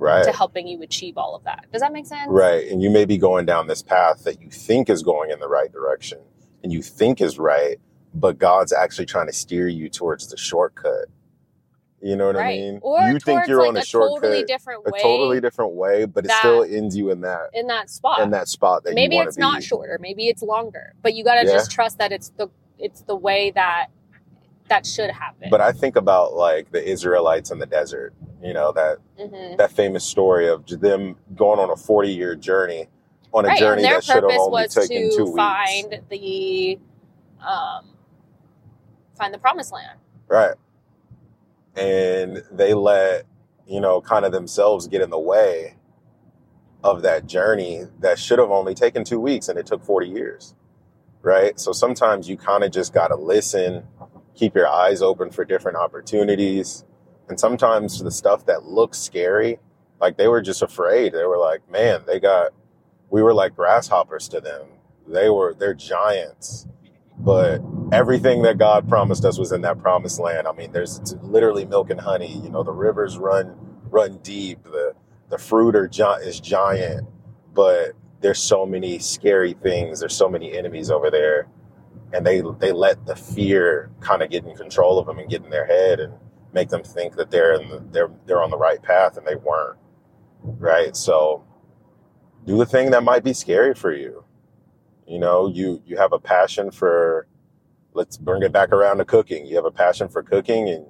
Right. 0.00 0.24
to 0.24 0.30
helping 0.32 0.68
you 0.68 0.80
achieve 0.82 1.18
all 1.18 1.34
of 1.34 1.42
that. 1.44 1.66
Does 1.72 1.80
that 1.82 1.92
make 1.92 2.06
sense? 2.06 2.28
Right. 2.28 2.68
And 2.68 2.80
you 2.80 2.88
may 2.88 3.04
be 3.04 3.18
going 3.18 3.46
down 3.46 3.66
this 3.66 3.82
path 3.82 4.22
that 4.24 4.40
you 4.40 4.48
think 4.48 4.88
is 4.88 5.02
going 5.02 5.30
in 5.30 5.40
the 5.40 5.48
right 5.48 5.72
direction 5.72 6.20
and 6.62 6.72
you 6.72 6.82
think 6.82 7.20
is 7.20 7.36
right, 7.38 7.78
but 8.14 8.38
God's 8.38 8.72
actually 8.72 9.06
trying 9.06 9.26
to 9.26 9.32
steer 9.32 9.66
you 9.66 9.88
towards 9.88 10.28
the 10.28 10.36
shortcut. 10.36 11.06
You 12.00 12.14
know 12.14 12.26
what 12.26 12.36
I 12.36 12.48
mean? 12.48 12.78
Or 12.82 13.02
you 13.02 13.18
think 13.18 13.48
you're 13.48 13.58
like, 13.58 13.68
on 13.70 13.76
a, 13.76 13.80
a 13.80 13.84
shortcut, 13.84 14.22
totally 14.22 14.44
different 14.44 14.82
a 14.86 14.92
totally 15.02 15.40
different 15.40 15.72
way, 15.72 16.04
but 16.04 16.24
it 16.24 16.30
still 16.30 16.62
ends 16.62 16.96
you 16.96 17.10
in 17.10 17.20
that 17.22 17.50
in 17.54 17.66
that 17.66 17.90
spot. 17.90 18.20
in 18.20 18.30
that 18.30 18.46
spot 18.48 18.84
that 18.84 18.94
maybe 18.94 19.16
it's 19.16 19.36
be. 19.36 19.40
not 19.40 19.62
shorter, 19.62 19.98
maybe 20.00 20.28
it's 20.28 20.42
longer, 20.42 20.94
but 21.02 21.14
you 21.14 21.24
got 21.24 21.40
to 21.40 21.46
Yeah. 21.46 21.52
just 21.54 21.72
trust 21.72 21.98
that 21.98 22.12
it's 22.12 22.30
the 22.36 22.48
it's 22.78 23.00
the 23.02 23.16
way 23.16 23.50
that 23.50 23.88
that 24.68 24.86
should 24.86 25.10
happen. 25.10 25.50
But 25.50 25.60
I 25.60 25.72
think 25.72 25.96
about 25.96 26.34
like 26.34 26.70
the 26.70 26.86
Israelites 26.88 27.50
in 27.50 27.58
the 27.58 27.66
desert. 27.66 28.14
You 28.42 28.52
know 28.52 28.70
that 28.72 28.98
Mhm. 29.18 29.56
that 29.56 29.72
famous 29.72 30.04
story 30.04 30.46
of 30.48 30.66
them 30.66 31.16
going 31.34 31.58
on 31.58 31.70
a 31.70 31.76
40 31.76 32.10
year 32.10 32.36
journey 32.36 32.86
on 33.34 33.44
a 33.44 33.48
right, 33.48 33.58
journey 33.58 33.82
that 33.82 34.04
should 34.04 34.22
have 34.22 34.24
only 34.38 34.68
taken 34.68 35.10
two 35.10 35.24
weeks. 35.24 35.36
find 35.36 36.00
the 36.08 36.78
um 37.44 37.86
find 39.16 39.34
the 39.34 39.38
promised 39.38 39.72
land. 39.72 39.98
Right. 40.28 40.54
And 41.78 42.42
they 42.50 42.74
let, 42.74 43.24
you 43.66 43.80
know, 43.80 44.00
kind 44.00 44.24
of 44.24 44.32
themselves 44.32 44.88
get 44.88 45.00
in 45.00 45.10
the 45.10 45.18
way 45.18 45.76
of 46.82 47.02
that 47.02 47.26
journey 47.26 47.84
that 48.00 48.18
should 48.18 48.38
have 48.38 48.50
only 48.50 48.74
taken 48.74 49.04
two 49.04 49.20
weeks 49.20 49.48
and 49.48 49.58
it 49.58 49.66
took 49.66 49.84
40 49.84 50.08
years. 50.08 50.54
Right. 51.22 51.58
So 51.58 51.72
sometimes 51.72 52.28
you 52.28 52.36
kind 52.36 52.64
of 52.64 52.70
just 52.70 52.94
got 52.94 53.08
to 53.08 53.16
listen, 53.16 53.84
keep 54.34 54.54
your 54.54 54.68
eyes 54.68 55.02
open 55.02 55.30
for 55.30 55.44
different 55.44 55.76
opportunities. 55.76 56.84
And 57.28 57.38
sometimes 57.38 58.02
the 58.02 58.10
stuff 58.10 58.46
that 58.46 58.64
looks 58.64 58.98
scary, 58.98 59.58
like 60.00 60.16
they 60.16 60.28
were 60.28 60.40
just 60.40 60.62
afraid. 60.62 61.12
They 61.12 61.24
were 61.24 61.38
like, 61.38 61.68
man, 61.70 62.02
they 62.06 62.20
got, 62.20 62.52
we 63.10 63.22
were 63.22 63.34
like 63.34 63.56
grasshoppers 63.56 64.28
to 64.28 64.40
them. 64.40 64.68
They 65.06 65.28
were, 65.28 65.54
they're 65.54 65.74
giants. 65.74 66.66
But 67.20 67.62
everything 67.92 68.42
that 68.42 68.58
God 68.58 68.88
promised 68.88 69.24
us 69.24 69.38
was 69.38 69.52
in 69.52 69.62
that 69.62 69.78
promised 69.80 70.20
land. 70.20 70.46
I 70.46 70.52
mean, 70.52 70.72
there's 70.72 71.14
literally 71.22 71.64
milk 71.66 71.90
and 71.90 72.00
honey. 72.00 72.32
You 72.42 72.50
know, 72.50 72.62
the 72.62 72.72
rivers 72.72 73.18
run 73.18 73.56
run 73.90 74.18
deep. 74.18 74.62
The 74.64 74.94
the 75.30 75.38
fruit 75.38 75.76
are 75.76 75.88
gi- 75.88 76.22
is 76.24 76.40
giant, 76.40 77.08
but 77.54 77.92
there's 78.20 78.40
so 78.40 78.66
many 78.66 78.98
scary 78.98 79.54
things. 79.54 80.00
There's 80.00 80.16
so 80.16 80.28
many 80.28 80.56
enemies 80.56 80.90
over 80.90 81.10
there, 81.10 81.48
and 82.12 82.26
they 82.26 82.42
they 82.60 82.72
let 82.72 83.06
the 83.06 83.16
fear 83.16 83.90
kind 84.00 84.22
of 84.22 84.30
get 84.30 84.44
in 84.46 84.56
control 84.56 84.98
of 84.98 85.06
them 85.06 85.18
and 85.18 85.30
get 85.30 85.44
in 85.44 85.50
their 85.50 85.66
head 85.66 86.00
and 86.00 86.14
make 86.52 86.70
them 86.70 86.82
think 86.84 87.16
that 87.16 87.30
they're 87.30 87.54
in 87.60 87.68
the, 87.70 87.84
they're 87.92 88.10
they're 88.26 88.42
on 88.42 88.50
the 88.50 88.58
right 88.58 88.82
path 88.82 89.16
and 89.18 89.26
they 89.26 89.36
weren't. 89.36 89.78
Right. 90.42 90.96
So 90.96 91.44
do 92.46 92.58
the 92.58 92.66
thing 92.66 92.92
that 92.92 93.04
might 93.04 93.24
be 93.24 93.34
scary 93.34 93.74
for 93.74 93.92
you. 93.92 94.24
You 95.08 95.18
know, 95.18 95.48
you 95.48 95.82
you 95.86 95.96
have 95.96 96.12
a 96.12 96.18
passion 96.18 96.70
for 96.70 97.26
let's 97.94 98.16
bring 98.16 98.42
it 98.42 98.52
back 98.52 98.70
around 98.70 98.98
to 98.98 99.04
cooking. 99.04 99.46
You 99.46 99.56
have 99.56 99.64
a 99.64 99.70
passion 99.70 100.08
for 100.08 100.22
cooking 100.22 100.68
and 100.68 100.86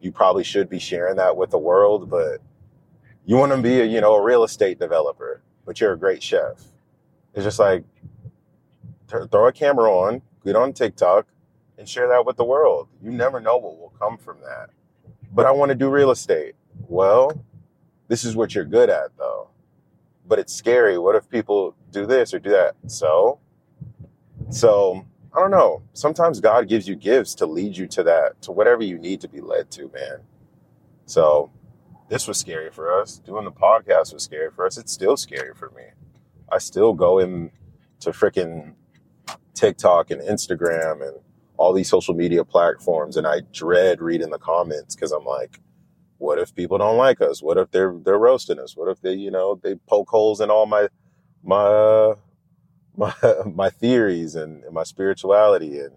you 0.00 0.12
probably 0.12 0.44
should 0.44 0.68
be 0.68 0.78
sharing 0.78 1.16
that 1.16 1.36
with 1.36 1.50
the 1.50 1.58
world, 1.58 2.10
but 2.10 2.38
you 3.24 3.36
want 3.36 3.52
to 3.52 3.58
be 3.58 3.80
a, 3.80 3.84
you 3.84 4.00
know, 4.00 4.14
a 4.14 4.22
real 4.22 4.44
estate 4.44 4.78
developer, 4.78 5.42
but 5.64 5.80
you're 5.80 5.92
a 5.92 5.98
great 5.98 6.22
chef. 6.22 6.64
It's 7.34 7.44
just 7.44 7.58
like 7.58 7.84
th- 9.08 9.30
throw 9.30 9.46
a 9.46 9.52
camera 9.52 9.90
on, 9.90 10.22
get 10.44 10.56
on 10.56 10.72
TikTok 10.72 11.26
and 11.78 11.88
share 11.88 12.08
that 12.08 12.26
with 12.26 12.36
the 12.36 12.44
world. 12.44 12.88
You 13.02 13.10
never 13.10 13.40
know 13.40 13.56
what 13.56 13.78
will 13.78 13.94
come 13.98 14.18
from 14.18 14.38
that. 14.40 14.70
But 15.32 15.46
I 15.46 15.52
want 15.52 15.68
to 15.70 15.74
do 15.74 15.88
real 15.88 16.10
estate. 16.10 16.54
Well, 16.88 17.44
this 18.08 18.24
is 18.24 18.34
what 18.34 18.54
you're 18.54 18.64
good 18.64 18.90
at 18.90 19.16
though. 19.16 19.50
But 20.26 20.38
it's 20.38 20.54
scary. 20.54 20.98
What 20.98 21.14
if 21.14 21.28
people 21.28 21.76
do 21.90 22.06
this 22.06 22.34
or 22.34 22.38
do 22.38 22.50
that? 22.50 22.74
So, 22.86 23.38
so 24.50 25.04
I 25.34 25.40
don't 25.40 25.50
know. 25.52 25.82
Sometimes 25.94 26.40
God 26.40 26.68
gives 26.68 26.88
you 26.88 26.96
gifts 26.96 27.34
to 27.36 27.46
lead 27.46 27.76
you 27.76 27.86
to 27.88 28.02
that, 28.04 28.42
to 28.42 28.52
whatever 28.52 28.82
you 28.82 28.98
need 28.98 29.20
to 29.22 29.28
be 29.28 29.40
led 29.40 29.70
to, 29.72 29.90
man. 29.94 30.20
So 31.06 31.50
this 32.08 32.28
was 32.28 32.38
scary 32.38 32.70
for 32.70 33.00
us. 33.00 33.18
Doing 33.18 33.44
the 33.44 33.52
podcast 33.52 34.12
was 34.12 34.24
scary 34.24 34.50
for 34.50 34.66
us. 34.66 34.78
It's 34.78 34.92
still 34.92 35.16
scary 35.16 35.54
for 35.54 35.70
me. 35.70 35.84
I 36.50 36.58
still 36.58 36.94
go 36.94 37.18
in 37.18 37.52
to 38.00 38.10
freaking 38.10 38.74
TikTok 39.54 40.10
and 40.10 40.20
Instagram 40.22 41.06
and 41.06 41.18
all 41.56 41.72
these 41.72 41.88
social 41.88 42.14
media 42.14 42.44
platforms 42.44 43.16
and 43.16 43.26
I 43.26 43.42
dread 43.52 44.00
reading 44.00 44.30
the 44.30 44.38
comments 44.38 44.96
because 44.96 45.12
I'm 45.12 45.24
like, 45.24 45.60
what 46.18 46.38
if 46.38 46.54
people 46.54 46.78
don't 46.78 46.96
like 46.96 47.20
us? 47.20 47.42
What 47.42 47.58
if 47.58 47.70
they're 47.70 47.94
they're 48.04 48.18
roasting 48.18 48.58
us? 48.58 48.76
What 48.76 48.88
if 48.90 49.00
they, 49.00 49.14
you 49.14 49.30
know, 49.30 49.60
they 49.62 49.74
poke 49.88 50.08
holes 50.10 50.40
in 50.40 50.50
all 50.50 50.66
my 50.66 50.88
my 51.42 51.56
uh, 51.56 52.14
my 52.96 53.14
my 53.46 53.70
theories 53.70 54.34
and, 54.34 54.64
and 54.64 54.74
my 54.74 54.84
spirituality 54.84 55.80
and 55.80 55.92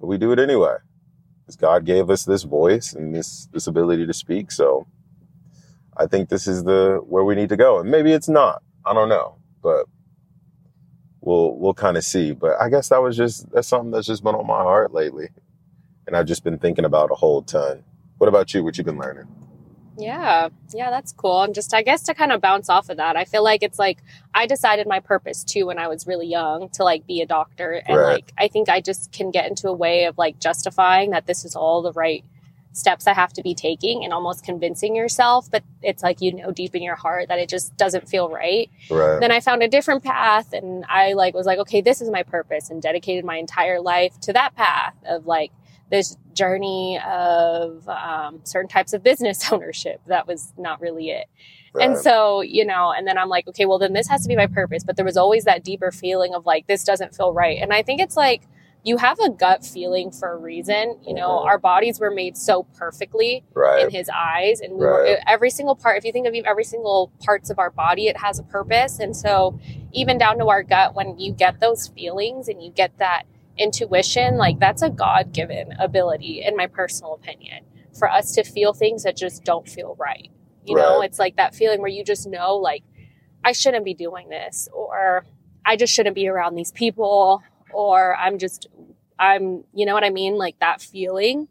but 0.00 0.06
we 0.06 0.18
do 0.18 0.32
it 0.32 0.38
anyway. 0.38 0.76
Because 1.40 1.56
God 1.56 1.84
gave 1.84 2.10
us 2.10 2.24
this 2.24 2.42
voice 2.44 2.92
and 2.92 3.14
this 3.14 3.48
this 3.52 3.66
ability 3.66 4.06
to 4.06 4.14
speak. 4.14 4.50
So 4.52 4.86
I 5.96 6.06
think 6.06 6.28
this 6.28 6.46
is 6.46 6.64
the 6.64 7.00
where 7.06 7.24
we 7.24 7.34
need 7.34 7.48
to 7.50 7.56
go. 7.56 7.80
And 7.80 7.90
maybe 7.90 8.12
it's 8.12 8.28
not. 8.28 8.62
I 8.84 8.94
don't 8.94 9.08
know. 9.08 9.36
But 9.62 9.86
we'll 11.20 11.56
we'll 11.56 11.74
kind 11.74 11.96
of 11.96 12.04
see. 12.04 12.32
But 12.32 12.60
I 12.60 12.68
guess 12.68 12.90
that 12.90 13.02
was 13.02 13.16
just 13.16 13.50
that's 13.50 13.68
something 13.68 13.90
that's 13.90 14.06
just 14.06 14.24
been 14.24 14.34
on 14.34 14.46
my 14.46 14.62
heart 14.62 14.92
lately. 14.94 15.28
And 16.06 16.16
I've 16.16 16.26
just 16.26 16.44
been 16.44 16.58
thinking 16.58 16.84
about 16.84 17.10
a 17.10 17.14
whole 17.16 17.42
ton. 17.42 17.84
What 18.18 18.28
about 18.28 18.54
you? 18.54 18.64
What 18.64 18.78
you've 18.78 18.86
been 18.86 18.98
learning? 18.98 19.28
Yeah, 19.98 20.48
yeah, 20.72 20.90
that's 20.90 21.12
cool. 21.12 21.42
And 21.42 21.54
just, 21.54 21.74
I 21.74 21.82
guess, 21.82 22.02
to 22.04 22.14
kind 22.14 22.30
of 22.32 22.40
bounce 22.40 22.68
off 22.68 22.88
of 22.88 22.98
that, 22.98 23.16
I 23.16 23.24
feel 23.24 23.42
like 23.42 23.62
it's 23.62 23.78
like 23.78 23.98
I 24.32 24.46
decided 24.46 24.86
my 24.86 25.00
purpose 25.00 25.42
too 25.44 25.66
when 25.66 25.78
I 25.78 25.88
was 25.88 26.06
really 26.06 26.28
young 26.28 26.68
to 26.70 26.84
like 26.84 27.06
be 27.06 27.20
a 27.20 27.26
doctor. 27.26 27.82
And 27.86 27.96
Right. 27.98 28.06
like, 28.14 28.32
I 28.38 28.48
think 28.48 28.68
I 28.68 28.80
just 28.80 29.12
can 29.12 29.30
get 29.32 29.48
into 29.48 29.68
a 29.68 29.72
way 29.72 30.04
of 30.04 30.16
like 30.16 30.38
justifying 30.38 31.10
that 31.10 31.26
this 31.26 31.44
is 31.44 31.56
all 31.56 31.82
the 31.82 31.92
right 31.92 32.24
steps 32.72 33.08
I 33.08 33.12
have 33.12 33.32
to 33.32 33.42
be 33.42 33.54
taking 33.56 34.04
and 34.04 34.12
almost 34.12 34.44
convincing 34.44 34.94
yourself. 34.94 35.50
But 35.50 35.64
it's 35.82 36.02
like, 36.04 36.20
you 36.20 36.32
know, 36.32 36.52
deep 36.52 36.76
in 36.76 36.82
your 36.82 36.94
heart 36.94 37.26
that 37.28 37.40
it 37.40 37.48
just 37.48 37.76
doesn't 37.76 38.08
feel 38.08 38.28
right. 38.28 38.70
Right. 38.88 39.18
Then 39.18 39.32
I 39.32 39.40
found 39.40 39.64
a 39.64 39.68
different 39.68 40.04
path 40.04 40.52
and 40.52 40.84
I 40.88 41.14
like 41.14 41.34
was 41.34 41.46
like, 41.46 41.58
okay, 41.58 41.80
this 41.80 42.00
is 42.00 42.08
my 42.08 42.22
purpose 42.22 42.70
and 42.70 42.80
dedicated 42.80 43.24
my 43.24 43.36
entire 43.36 43.80
life 43.80 44.18
to 44.20 44.32
that 44.34 44.54
path 44.54 44.94
of 45.08 45.26
like 45.26 45.50
this 45.90 46.16
journey 46.34 46.98
of 47.06 47.88
um, 47.88 48.40
certain 48.44 48.68
types 48.68 48.92
of 48.92 49.02
business 49.02 49.50
ownership. 49.52 50.00
That 50.06 50.26
was 50.26 50.52
not 50.58 50.80
really 50.80 51.10
it. 51.10 51.26
And 51.80 51.96
so, 51.96 52.40
you 52.40 52.64
know, 52.64 52.92
and 52.96 53.06
then 53.06 53.16
I'm 53.18 53.28
like, 53.28 53.46
okay, 53.48 53.64
well, 53.64 53.78
then 53.78 53.92
this 53.92 54.08
has 54.08 54.22
to 54.22 54.28
be 54.28 54.34
my 54.34 54.46
purpose. 54.48 54.82
But 54.82 54.96
there 54.96 55.04
was 55.04 55.16
always 55.16 55.44
that 55.44 55.62
deeper 55.62 55.92
feeling 55.92 56.34
of 56.34 56.44
like, 56.44 56.66
this 56.66 56.82
doesn't 56.82 57.14
feel 57.14 57.32
right. 57.32 57.58
And 57.60 57.72
I 57.72 57.82
think 57.82 58.00
it's 58.00 58.16
like, 58.16 58.48
you 58.84 58.96
have 58.96 59.18
a 59.20 59.28
gut 59.28 59.64
feeling 59.64 60.10
for 60.10 60.32
a 60.32 60.36
reason. 60.36 60.98
You 61.06 61.14
know, 61.14 61.28
Mhm. 61.28 61.44
our 61.46 61.58
bodies 61.58 62.00
were 62.00 62.10
made 62.10 62.36
so 62.36 62.64
perfectly 62.76 63.44
in 63.84 63.90
his 63.90 64.08
eyes 64.12 64.60
and 64.60 64.74
we 64.74 64.86
Right. 64.86 65.10
were 65.10 65.18
every 65.26 65.50
single 65.50 65.76
part 65.76 65.98
if 65.98 66.04
you 66.04 66.10
think 66.12 66.26
of 66.26 66.34
every 66.46 66.64
single 66.64 67.12
parts 67.24 67.50
of 67.50 67.58
our 67.58 67.70
body 67.70 68.06
it 68.08 68.16
has 68.16 68.38
a 68.38 68.42
purpose 68.44 68.98
and 68.98 69.16
so 69.16 69.58
even 69.92 70.16
down 70.18 70.38
to 70.38 70.48
our 70.48 70.62
gut 70.62 70.94
when 70.94 71.18
you 71.18 71.32
get 71.32 71.60
those 71.60 71.86
feelings 71.88 72.48
and 72.48 72.62
you 72.62 72.70
get 72.70 72.96
that 72.98 73.24
intuition 73.58 74.36
like 74.36 74.58
that's 74.58 74.82
a 74.82 74.90
god-given 74.90 75.72
ability 75.78 76.42
in 76.44 76.56
my 76.56 76.66
personal 76.66 77.14
opinion 77.14 77.64
for 77.98 78.10
us 78.10 78.32
to 78.32 78.44
feel 78.44 78.72
things 78.72 79.02
that 79.02 79.16
just 79.16 79.44
don't 79.44 79.68
feel 79.68 79.96
right. 79.98 80.30
You 80.64 80.76
know 80.76 81.00
it's 81.00 81.18
like 81.18 81.36
that 81.36 81.54
feeling 81.54 81.80
where 81.80 81.90
you 81.90 82.04
just 82.04 82.26
know 82.26 82.56
like 82.56 82.84
i 83.42 83.52
shouldn't 83.52 83.84
be 83.84 83.94
doing 83.94 84.28
this 84.28 84.68
or 84.72 85.24
i 85.64 85.76
just 85.76 85.94
shouldn't 85.94 86.14
be 86.14 86.28
around 86.28 86.56
these 86.56 86.72
people 86.72 87.42
or 87.72 88.14
i'm 88.16 88.38
just 88.38 88.66
i'm 89.18 89.64
you 89.72 89.86
know 89.86 89.94
what 89.94 90.04
i 90.04 90.10
mean? 90.10 90.36
Like 90.36 90.58
that 90.60 90.82
feeling. 90.82 91.48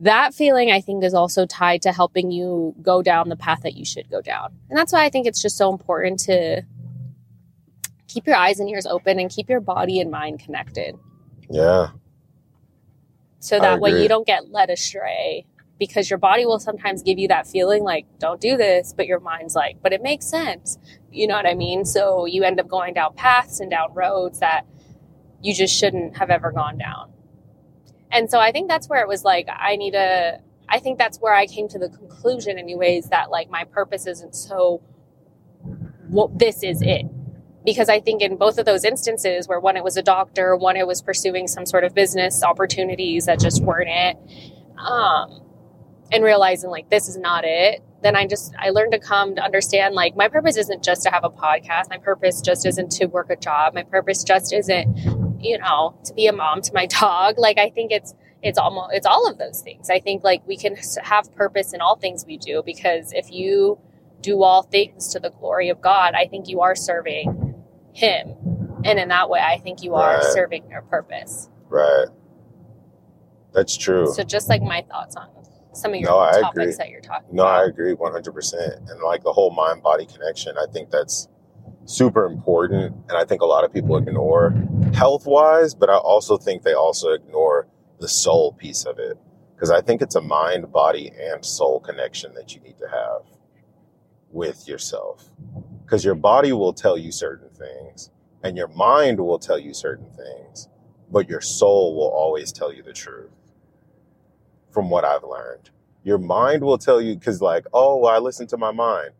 That 0.00 0.34
feeling 0.34 0.72
I 0.72 0.80
think 0.80 1.04
is 1.04 1.14
also 1.14 1.46
tied 1.46 1.82
to 1.82 1.92
helping 1.92 2.32
you 2.32 2.74
go 2.82 3.00
down 3.00 3.28
the 3.28 3.36
path 3.36 3.60
that 3.62 3.74
you 3.74 3.84
should 3.84 4.10
go 4.10 4.20
down. 4.20 4.52
And 4.68 4.76
that's 4.76 4.92
why 4.92 5.04
I 5.04 5.08
think 5.08 5.26
it's 5.26 5.40
just 5.40 5.56
so 5.56 5.70
important 5.70 6.18
to 6.20 6.62
keep 8.14 8.26
your 8.26 8.36
eyes 8.36 8.60
and 8.60 8.68
ears 8.70 8.86
open 8.86 9.18
and 9.20 9.30
keep 9.30 9.48
your 9.48 9.60
body 9.60 10.00
and 10.00 10.10
mind 10.10 10.38
connected 10.40 10.94
Yeah. 11.50 11.88
so 13.40 13.58
that 13.58 13.80
way 13.80 13.90
you 14.02 14.08
don't 14.08 14.26
get 14.26 14.50
led 14.50 14.70
astray 14.70 15.46
because 15.78 16.08
your 16.08 16.18
body 16.18 16.46
will 16.46 16.60
sometimes 16.60 17.02
give 17.02 17.18
you 17.18 17.28
that 17.28 17.46
feeling 17.48 17.82
like, 17.82 18.06
don't 18.20 18.40
do 18.40 18.56
this, 18.56 18.94
but 18.96 19.06
your 19.08 19.20
mind's 19.20 19.54
like, 19.56 19.76
but 19.82 19.92
it 19.92 20.02
makes 20.02 20.24
sense. 20.26 20.78
You 21.10 21.26
know 21.26 21.34
what 21.34 21.46
I 21.46 21.54
mean? 21.54 21.84
So 21.84 22.26
you 22.26 22.44
end 22.44 22.60
up 22.60 22.68
going 22.68 22.94
down 22.94 23.14
paths 23.14 23.58
and 23.60 23.70
down 23.70 23.92
roads 23.92 24.38
that 24.38 24.64
you 25.42 25.52
just 25.52 25.74
shouldn't 25.76 26.16
have 26.16 26.30
ever 26.30 26.52
gone 26.52 26.78
down. 26.78 27.12
And 28.10 28.30
so 28.30 28.38
I 28.38 28.52
think 28.52 28.68
that's 28.68 28.88
where 28.88 29.02
it 29.02 29.08
was 29.08 29.24
like, 29.24 29.48
I 29.50 29.76
need 29.76 29.90
to, 29.92 30.40
I 30.68 30.78
think 30.78 30.96
that's 30.98 31.18
where 31.18 31.34
I 31.34 31.46
came 31.46 31.68
to 31.68 31.78
the 31.78 31.88
conclusion, 31.88 32.56
anyways, 32.58 33.08
that 33.10 33.30
like 33.30 33.50
my 33.50 33.64
purpose 33.64 34.06
isn't 34.06 34.34
so, 34.36 34.80
well, 36.08 36.28
this 36.34 36.62
is 36.62 36.82
it 36.82 37.06
because 37.64 37.88
I 37.88 38.00
think 38.00 38.22
in 38.22 38.36
both 38.36 38.58
of 38.58 38.66
those 38.66 38.84
instances, 38.84 39.48
where 39.48 39.58
one 39.58 39.76
it 39.76 39.84
was 39.84 39.96
a 39.96 40.02
doctor, 40.02 40.56
one 40.56 40.76
it 40.76 40.86
was 40.86 41.00
pursuing 41.00 41.48
some 41.48 41.66
sort 41.66 41.84
of 41.84 41.94
business 41.94 42.42
opportunities 42.42 43.26
that 43.26 43.40
just 43.40 43.62
weren't 43.62 43.88
it, 43.88 44.16
um, 44.78 45.40
and 46.12 46.22
realizing 46.22 46.70
like 46.70 46.90
this 46.90 47.08
is 47.08 47.16
not 47.16 47.44
it, 47.44 47.82
then 48.02 48.14
I 48.14 48.26
just 48.26 48.54
I 48.58 48.70
learned 48.70 48.92
to 48.92 48.98
come 48.98 49.34
to 49.36 49.42
understand 49.42 49.94
like 49.94 50.14
my 50.14 50.28
purpose 50.28 50.56
isn't 50.58 50.84
just 50.84 51.02
to 51.04 51.10
have 51.10 51.24
a 51.24 51.30
podcast. 51.30 51.88
My 51.88 51.96
purpose 51.96 52.42
just 52.42 52.66
isn't 52.66 52.92
to 52.92 53.06
work 53.06 53.30
a 53.30 53.36
job. 53.36 53.74
My 53.74 53.82
purpose 53.82 54.22
just 54.22 54.52
isn't, 54.52 55.40
you 55.40 55.58
know, 55.58 55.98
to 56.04 56.12
be 56.12 56.26
a 56.26 56.32
mom 56.32 56.60
to 56.62 56.72
my 56.74 56.86
dog. 56.86 57.38
Like 57.38 57.58
I 57.58 57.70
think 57.70 57.90
it's 57.90 58.14
it's 58.42 58.58
almost 58.58 58.90
it's 58.92 59.06
all 59.06 59.26
of 59.28 59.38
those 59.38 59.62
things. 59.62 59.88
I 59.88 60.00
think 60.00 60.22
like 60.22 60.46
we 60.46 60.58
can 60.58 60.76
have 61.02 61.34
purpose 61.34 61.72
in 61.72 61.80
all 61.80 61.96
things 61.96 62.26
we 62.26 62.36
do 62.36 62.62
because 62.64 63.12
if 63.14 63.32
you 63.32 63.78
do 64.20 64.42
all 64.42 64.62
things 64.62 65.08
to 65.08 65.20
the 65.20 65.30
glory 65.30 65.70
of 65.70 65.80
God, 65.80 66.14
I 66.14 66.26
think 66.26 66.48
you 66.48 66.60
are 66.60 66.74
serving 66.74 67.53
him. 67.94 68.34
And 68.84 68.98
in 68.98 69.08
that 69.08 69.30
way, 69.30 69.40
I 69.40 69.58
think 69.58 69.82
you 69.82 69.94
are 69.94 70.16
Right. 70.16 70.22
serving 70.24 70.68
your 70.68 70.82
purpose. 70.82 71.48
Right. 71.68 72.08
That's 73.52 73.76
true. 73.76 74.12
So 74.12 74.22
just 74.24 74.48
like 74.48 74.62
my 74.62 74.82
thoughts 74.82 75.16
on 75.16 75.28
some 75.72 75.94
of 75.94 76.00
your 76.00 76.10
No, 76.10 76.18
I 76.18 76.40
topics 76.40 76.50
agree. 76.56 76.72
that 76.76 76.88
you're 76.90 77.00
talking 77.00 77.34
No, 77.34 77.44
I 77.44 77.64
agree 77.64 77.94
100%. 77.94 78.90
And 78.90 79.00
like 79.02 79.22
the 79.22 79.32
whole 79.32 79.50
mind 79.50 79.82
body 79.82 80.06
connection, 80.06 80.56
I 80.58 80.66
think 80.70 80.90
that's 80.90 81.28
super 81.84 82.26
important. 82.26 82.94
And 83.08 83.16
I 83.16 83.24
think 83.24 83.42
a 83.42 83.46
lot 83.46 83.64
of 83.64 83.72
people 83.72 83.96
ignore 83.96 84.54
health 84.92 85.26
wise, 85.26 85.74
but 85.74 85.88
I 85.88 85.96
also 85.96 86.36
think 86.36 86.62
they 86.62 86.74
also 86.74 87.12
ignore 87.12 87.68
the 88.00 88.08
soul 88.08 88.52
piece 88.52 88.84
of 88.84 88.98
it. 88.98 89.16
Because 89.54 89.70
I 89.70 89.80
think 89.80 90.02
it's 90.02 90.16
a 90.16 90.20
mind, 90.20 90.72
body, 90.72 91.12
and 91.18 91.44
soul 91.44 91.78
connection 91.80 92.34
that 92.34 92.54
you 92.54 92.60
need 92.60 92.76
to 92.78 92.88
have 92.88 93.22
with 94.32 94.66
yourself. 94.68 95.30
Because 95.84 96.04
your 96.04 96.16
body 96.16 96.52
will 96.52 96.74
tell 96.74 96.98
you 96.98 97.12
certain 97.12 97.50
things, 97.50 98.10
and 98.44 98.56
your 98.56 98.68
mind 98.68 99.20
will 99.20 99.38
tell 99.40 99.58
you 99.58 99.74
certain 99.74 100.10
things, 100.12 100.68
but 101.12 101.28
your 101.28 101.42
soul 101.42 101.96
will 101.96 102.08
always 102.10 102.52
tell 102.52 102.72
you 102.72 102.82
the 102.82 102.94
truth, 102.94 103.30
from 104.70 104.90
what 104.90 105.04
I've 105.04 105.24
learned. 105.24 105.70
Your 106.04 106.18
mind 106.18 106.64
will 106.64 106.78
tell 106.78 107.00
you 107.00 107.16
because 107.16 107.42
like 107.42 107.66
oh 107.74 108.06
i 108.06 108.18
listen 108.18 108.46
to 108.48 108.58
my 108.58 108.72
mind. 108.72 109.12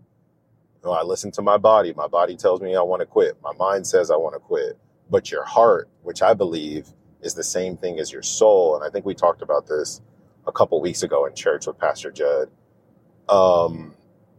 No 0.85 0.93
i 0.93 1.03
listen 1.03 1.33
to 1.33 1.43
my 1.43 1.59
body. 1.59 1.93
My 1.95 2.09
body 2.09 2.37
tells 2.37 2.61
me 2.63 2.77
i 2.77 2.83
want 2.83 3.01
to 3.01 3.07
quit. 3.07 3.37
My 3.43 3.53
mind 3.59 3.87
says 3.87 4.11
i 4.11 4.17
want 4.17 4.35
to 4.35 4.41
quit. 4.41 4.79
But 5.11 5.31
your 5.31 5.45
heart 5.45 5.89
which 6.03 6.23
i 6.23 6.35
believe 6.35 6.89
is 7.23 7.35
the 7.35 7.45
same 7.45 7.77
thing 7.77 7.99
as 8.01 8.13
your 8.13 8.23
soul 8.23 8.77
and 8.77 8.85
i 8.85 8.91
think 8.91 9.07
we 9.07 9.15
talked 9.15 9.43
about 9.43 9.67
this 9.69 10.03
a 10.47 10.53
couple 10.53 10.81
weeks 10.81 11.03
ago 11.05 11.27
in 11.27 11.35
church 11.35 11.67
with 11.67 11.79
pastor 11.79 12.11
judd 12.13 12.51
um 13.31 13.95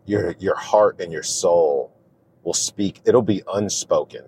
your 0.05 0.35
your 0.39 0.55
heart 0.57 1.01
and 1.01 1.13
your 1.13 1.23
soul 1.23 1.94
will 2.45 2.53
speak 2.55 3.01
it'll 3.05 3.23
be 3.23 3.43
unspoken. 3.53 4.23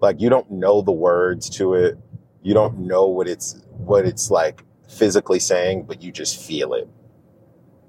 Like 0.00 0.20
you 0.22 0.30
don't 0.30 0.50
know 0.52 0.82
the 0.82 0.92
words 0.92 1.50
to 1.52 1.74
it. 1.74 1.98
You 2.42 2.54
don't 2.54 2.80
know 2.80 3.06
what 3.08 3.28
it's 3.28 3.62
what 3.72 4.06
it's 4.06 4.30
like 4.30 4.64
physically 4.88 5.40
saying 5.40 5.84
but 5.84 6.02
you 6.02 6.12
just 6.12 6.42
feel 6.42 6.74
it. 6.74 6.88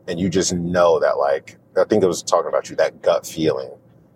And 0.08 0.20
you 0.20 0.30
just 0.30 0.54
know 0.54 1.00
that 1.02 1.20
like 1.20 1.58
I 1.78 1.86
think 1.86 2.04
it 2.04 2.08
was 2.08 2.24
talking 2.24 2.50
about 2.50 2.70
you 2.72 2.78
that 2.78 3.04
gut 3.04 3.28
feeling 3.28 3.72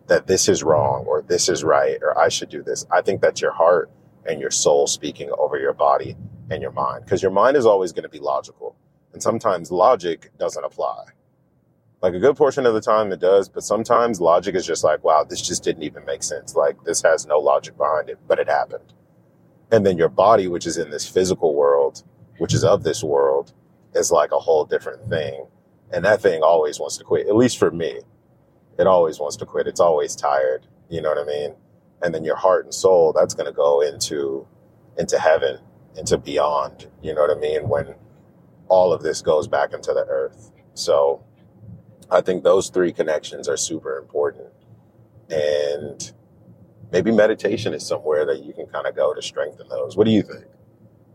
that 0.08 0.28
this 0.28 0.50
is 0.50 0.64
wrong 0.64 1.06
or 1.08 1.24
this 1.24 1.50
is 1.50 1.64
right 1.64 2.00
or 2.04 2.20
I 2.20 2.30
should 2.30 2.50
do 2.50 2.64
this. 2.64 2.88
I 2.92 3.02
think 3.02 3.22
that's 3.22 3.42
your 3.42 3.54
heart 3.54 3.92
and 4.26 4.42
your 4.42 4.52
soul 4.52 4.88
speaking 4.88 5.32
over 5.40 5.60
your 5.60 5.74
body 5.74 6.18
and 6.52 6.62
your 6.62 6.74
mind. 6.74 7.06
Because 7.06 7.24
your 7.24 7.32
mind 7.32 7.58
is 7.58 7.68
always 7.68 7.94
going 7.94 8.04
to 8.04 8.10
be 8.10 8.20
logical. 8.20 8.76
And 9.14 9.24
sometimes 9.24 9.72
logic 9.72 10.32
doesn't 10.40 10.64
apply. 10.66 11.06
Like 12.02 12.14
a 12.14 12.20
good 12.20 12.38
portion 12.38 12.66
of 12.66 12.74
the 12.74 12.82
time 12.82 13.12
it 13.12 13.20
does, 13.20 13.50
but 13.50 13.64
sometimes 13.64 14.22
logic 14.22 14.56
is 14.56 14.66
just 14.66 14.84
like, 14.84 15.04
wow, 15.04 15.24
this 15.24 15.42
just 15.42 15.64
didn't 15.64 15.84
even 15.84 16.06
make 16.06 16.24
sense. 16.24 16.56
Like 16.56 16.84
this 16.84 17.02
has 17.02 17.26
no 17.26 17.40
logic 17.40 17.78
behind 17.78 18.10
it, 18.10 18.20
but 18.28 18.40
it 18.40 18.48
happened. 18.48 18.94
And 19.72 19.86
then 19.86 19.98
your 19.98 20.10
body, 20.10 20.48
which 20.48 20.68
is 20.68 20.78
in 20.78 20.92
this 20.92 21.10
physical 21.10 21.56
world, 21.56 22.04
which 22.38 22.54
is 22.54 22.64
of 22.64 22.84
this 22.84 23.04
world, 23.04 23.54
is 23.96 24.12
like 24.12 24.32
a 24.32 24.40
whole 24.40 24.66
different 24.66 25.10
thing 25.10 25.48
and 25.92 26.04
that 26.06 26.22
thing 26.22 26.44
always 26.44 26.80
wants 26.80 26.98
to 26.98 27.04
quit. 27.04 27.28
At 27.28 27.36
least 27.36 27.58
for 27.58 27.72
me, 27.72 28.02
it 28.78 28.88
always 28.88 29.20
wants 29.20 29.38
to 29.38 29.46
quit. 29.46 29.68
It's 29.68 29.80
always 29.80 30.16
tired. 30.16 30.68
You 30.90 31.02
know 31.02 31.10
what 31.10 31.18
I 31.18 31.24
mean? 31.24 31.56
And 32.02 32.14
then 32.14 32.24
your 32.24 32.36
heart 32.36 32.66
and 32.66 32.74
soul, 32.74 33.14
that's 33.14 33.34
going 33.34 33.48
to 33.48 33.54
go 33.54 33.82
into 33.82 34.48
into 34.98 35.20
heaven, 35.20 35.60
into 35.96 36.18
beyond. 36.18 36.88
You 37.02 37.14
know 37.14 37.22
what 37.22 37.36
I 37.36 37.40
mean? 37.40 37.70
When 37.70 37.96
all 38.68 38.92
of 38.92 39.02
this 39.02 39.22
goes 39.22 39.48
back 39.48 39.74
into 39.74 39.94
the 39.94 40.06
earth. 40.10 40.52
So 40.74 41.24
I 42.10 42.22
think 42.22 42.44
those 42.44 42.70
three 42.70 42.94
connections 42.94 43.48
are 43.48 43.58
super 43.58 43.98
important. 43.98 44.48
And 45.30 46.12
maybe 46.92 47.12
meditation 47.12 47.74
is 47.74 47.86
somewhere 47.86 48.26
that 48.26 48.44
you 48.44 48.54
can 48.54 48.66
kind 48.68 48.88
of 48.88 48.96
go 48.96 49.14
to 49.14 49.22
strengthen 49.22 49.68
those. 49.68 49.98
What 49.98 50.06
do 50.06 50.12
you 50.12 50.22
think? 50.24 50.46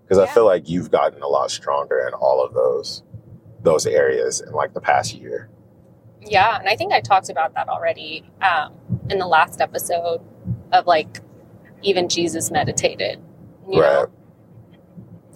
Because 0.02 0.18
I 0.18 0.26
feel 0.26 0.44
like 0.44 0.68
you've 0.68 0.90
gotten 0.90 1.22
a 1.22 1.28
lot 1.28 1.50
stronger 1.50 2.06
in 2.06 2.14
all 2.14 2.44
of 2.44 2.52
those 2.54 3.02
those 3.62 3.86
areas 3.86 4.40
in 4.40 4.52
like 4.52 4.74
the 4.74 4.80
past 4.80 5.14
year. 5.14 5.48
Yeah, 6.20 6.58
and 6.58 6.68
I 6.68 6.76
think 6.76 6.92
I 6.92 7.00
talked 7.00 7.30
about 7.30 7.54
that 7.54 7.68
already 7.68 8.28
um, 8.42 8.74
in 9.08 9.18
the 9.18 9.26
last 9.26 9.60
episode 9.60 10.20
of 10.72 10.86
like 10.86 11.20
even 11.82 12.08
Jesus 12.08 12.50
meditated. 12.50 13.20
You 13.70 13.80
Right. 13.80 13.92
know, 13.92 14.06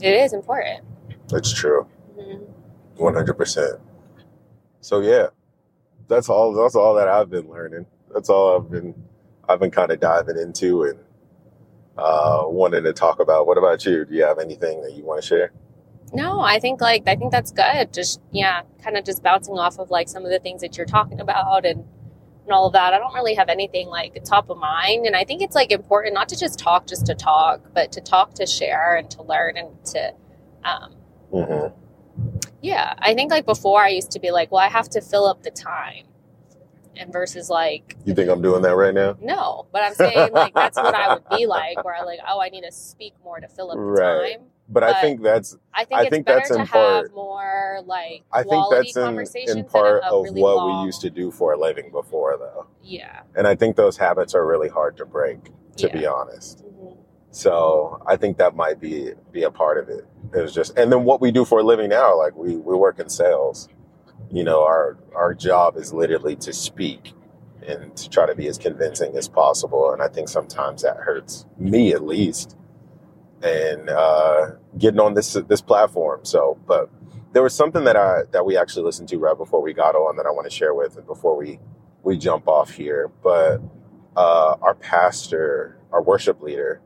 it 0.02 0.12
is 0.12 0.32
important. 0.32 0.84
That's 1.28 1.52
true. 1.52 1.86
Mhm. 2.18 2.46
One 2.96 3.14
hundred 3.14 3.34
percent. 3.34 3.80
So 4.80 5.00
yeah. 5.00 5.28
That's 6.08 6.28
all 6.28 6.52
that's 6.52 6.74
all 6.74 6.94
that 6.94 7.08
I've 7.08 7.30
been 7.30 7.48
learning. 7.48 7.86
That's 8.12 8.28
all 8.28 8.56
I've 8.56 8.70
been 8.70 8.94
I've 9.48 9.60
been 9.60 9.70
kind 9.70 9.90
of 9.90 10.00
diving 10.00 10.38
into 10.38 10.84
and 10.84 10.98
uh 11.98 12.42
wanting 12.46 12.84
to 12.84 12.92
talk 12.92 13.20
about. 13.20 13.46
What 13.46 13.58
about 13.58 13.84
you? 13.84 14.04
Do 14.04 14.14
you 14.14 14.24
have 14.24 14.38
anything 14.38 14.82
that 14.82 14.92
you 14.94 15.04
want 15.04 15.20
to 15.22 15.26
share? 15.26 15.52
No, 16.12 16.40
I 16.40 16.60
think 16.60 16.80
like 16.80 17.08
I 17.08 17.16
think 17.16 17.32
that's 17.32 17.52
good. 17.52 17.92
Just 17.92 18.20
yeah, 18.30 18.62
kind 18.82 18.96
of 18.96 19.04
just 19.04 19.22
bouncing 19.22 19.58
off 19.58 19.78
of 19.78 19.90
like 19.90 20.08
some 20.08 20.24
of 20.24 20.30
the 20.30 20.38
things 20.38 20.60
that 20.60 20.76
you're 20.76 20.86
talking 20.86 21.20
about 21.20 21.64
and 21.64 21.84
and 22.44 22.52
all 22.52 22.66
of 22.66 22.72
that. 22.74 22.94
I 22.94 22.98
don't 22.98 23.14
really 23.14 23.34
have 23.34 23.48
anything 23.48 23.88
like 23.88 24.22
top 24.24 24.48
of 24.50 24.58
mind, 24.58 25.06
and 25.06 25.16
I 25.16 25.24
think 25.24 25.42
it's 25.42 25.54
like 25.54 25.72
important 25.72 26.14
not 26.14 26.28
to 26.30 26.38
just 26.38 26.58
talk 26.58 26.86
just 26.86 27.06
to 27.06 27.14
talk, 27.14 27.60
but 27.74 27.92
to 27.92 28.00
talk 28.00 28.34
to 28.34 28.46
share 28.46 28.96
and 28.96 29.10
to 29.10 29.22
learn 29.22 29.56
and 29.56 29.84
to 29.86 30.14
um, 30.64 30.92
hmm 31.32 31.85
yeah. 32.66 32.94
I 32.98 33.14
think 33.14 33.30
like 33.30 33.46
before 33.46 33.82
I 33.82 33.88
used 33.88 34.10
to 34.12 34.20
be 34.20 34.30
like, 34.30 34.50
well, 34.52 34.62
I 34.62 34.68
have 34.68 34.88
to 34.90 35.00
fill 35.00 35.26
up 35.26 35.42
the 35.42 35.50
time, 35.50 36.04
and 36.96 37.12
versus 37.12 37.48
like 37.50 37.96
You 38.04 38.14
think 38.14 38.28
I'm 38.30 38.42
doing 38.42 38.62
that 38.62 38.74
right 38.76 38.94
now? 38.94 39.16
no, 39.20 39.66
but 39.72 39.82
I'm 39.82 39.94
saying 39.94 40.32
like 40.32 40.54
that's 40.54 40.76
what 40.76 40.94
I 40.94 41.14
would 41.14 41.28
be 41.30 41.46
like, 41.46 41.82
where 41.84 41.94
I 41.94 42.02
like 42.02 42.20
oh 42.28 42.40
I 42.40 42.48
need 42.48 42.62
to 42.64 42.72
speak 42.72 43.14
more 43.24 43.38
to 43.40 43.48
fill 43.48 43.70
up 43.70 43.76
the 43.76 43.82
Right. 43.82 44.32
time. 44.38 44.46
But 44.68 44.82
I 44.82 45.00
think 45.00 45.22
that's 45.22 45.56
I 45.72 45.84
think 45.84 46.00
I 46.00 46.02
it's 46.02 46.10
think 46.10 46.26
that's 46.26 46.48
to 46.48 46.54
in 46.56 46.60
have 46.62 46.70
part- 46.72 47.14
more 47.14 47.80
like 47.86 48.24
I 48.32 48.42
think 48.42 48.64
that's 48.70 48.96
in, 48.96 49.58
in 49.58 49.64
part 49.64 50.02
of 50.02 50.24
really 50.24 50.40
what 50.42 50.56
long, 50.56 50.80
we 50.80 50.86
used 50.86 51.00
to 51.02 51.10
do 51.10 51.30
for 51.30 51.52
a 51.52 51.58
living 51.58 51.90
before 51.92 52.36
though. 52.36 52.66
Yeah. 52.82 53.20
And 53.36 53.46
I 53.46 53.54
think 53.54 53.76
those 53.76 53.96
habits 53.96 54.34
are 54.34 54.44
really 54.44 54.68
hard 54.68 54.96
to 54.96 55.06
break, 55.06 55.38
to 55.76 55.86
Yeah. 55.86 55.92
be 55.92 56.04
honest. 56.06 56.64
Mhm. 56.64 56.96
So 57.30 58.02
I 58.06 58.16
think 58.16 58.38
that 58.38 58.56
might 58.56 58.80
be 58.80 59.12
be 59.30 59.44
a 59.44 59.50
part 59.52 59.78
of 59.78 59.88
it. 59.88 60.04
It 60.34 60.40
was 60.40 60.54
just, 60.54 60.76
and 60.78 60.92
then 60.92 61.04
what 61.04 61.20
we 61.20 61.30
do 61.30 61.44
for 61.44 61.60
a 61.60 61.62
living 61.62 61.90
now, 61.90 62.16
like 62.16 62.36
we 62.36 62.56
we 62.56 62.74
work 62.76 62.98
in 62.98 63.08
sales. 63.08 63.68
You 64.30 64.44
know, 64.44 64.64
our 64.64 64.98
our 65.14 65.34
job 65.34 65.76
is 65.76 65.92
literally 65.92 66.36
to 66.36 66.52
speak 66.52 67.14
and 67.66 67.96
to 67.96 68.08
try 68.08 68.26
to 68.26 68.34
be 68.34 68.48
as 68.48 68.58
convincing 68.58 69.16
as 69.16 69.28
possible. 69.28 69.92
And 69.92 70.02
I 70.02 70.08
think 70.08 70.28
sometimes 70.28 70.82
that 70.82 70.98
hurts 70.98 71.46
me 71.58 71.92
at 71.92 72.04
least. 72.04 72.56
And 73.42 73.90
uh, 73.90 74.52
getting 74.78 75.00
on 75.00 75.14
this 75.14 75.34
this 75.48 75.60
platform. 75.60 76.24
So, 76.24 76.58
but 76.66 76.90
there 77.32 77.42
was 77.42 77.54
something 77.54 77.84
that 77.84 77.96
I 77.96 78.22
that 78.32 78.46
we 78.46 78.56
actually 78.56 78.84
listened 78.84 79.08
to 79.10 79.18
right 79.18 79.36
before 79.36 79.62
we 79.62 79.74
got 79.74 79.94
on 79.94 80.16
that 80.16 80.26
I 80.26 80.30
want 80.30 80.46
to 80.46 80.50
share 80.50 80.74
with, 80.74 80.96
and 80.96 81.06
before 81.06 81.36
we 81.36 81.60
we 82.02 82.18
jump 82.18 82.48
off 82.48 82.70
here. 82.70 83.10
But 83.22 83.60
uh, 84.16 84.56
our 84.62 84.74
pastor, 84.74 85.78
our 85.92 86.02
worship 86.02 86.42
leader, 86.42 86.80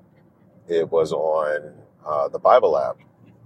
it 0.69 0.91
was 0.91 1.13
on 1.13 1.75
uh, 2.05 2.29
the 2.29 2.39
Bible 2.41 2.77
app, 2.79 2.99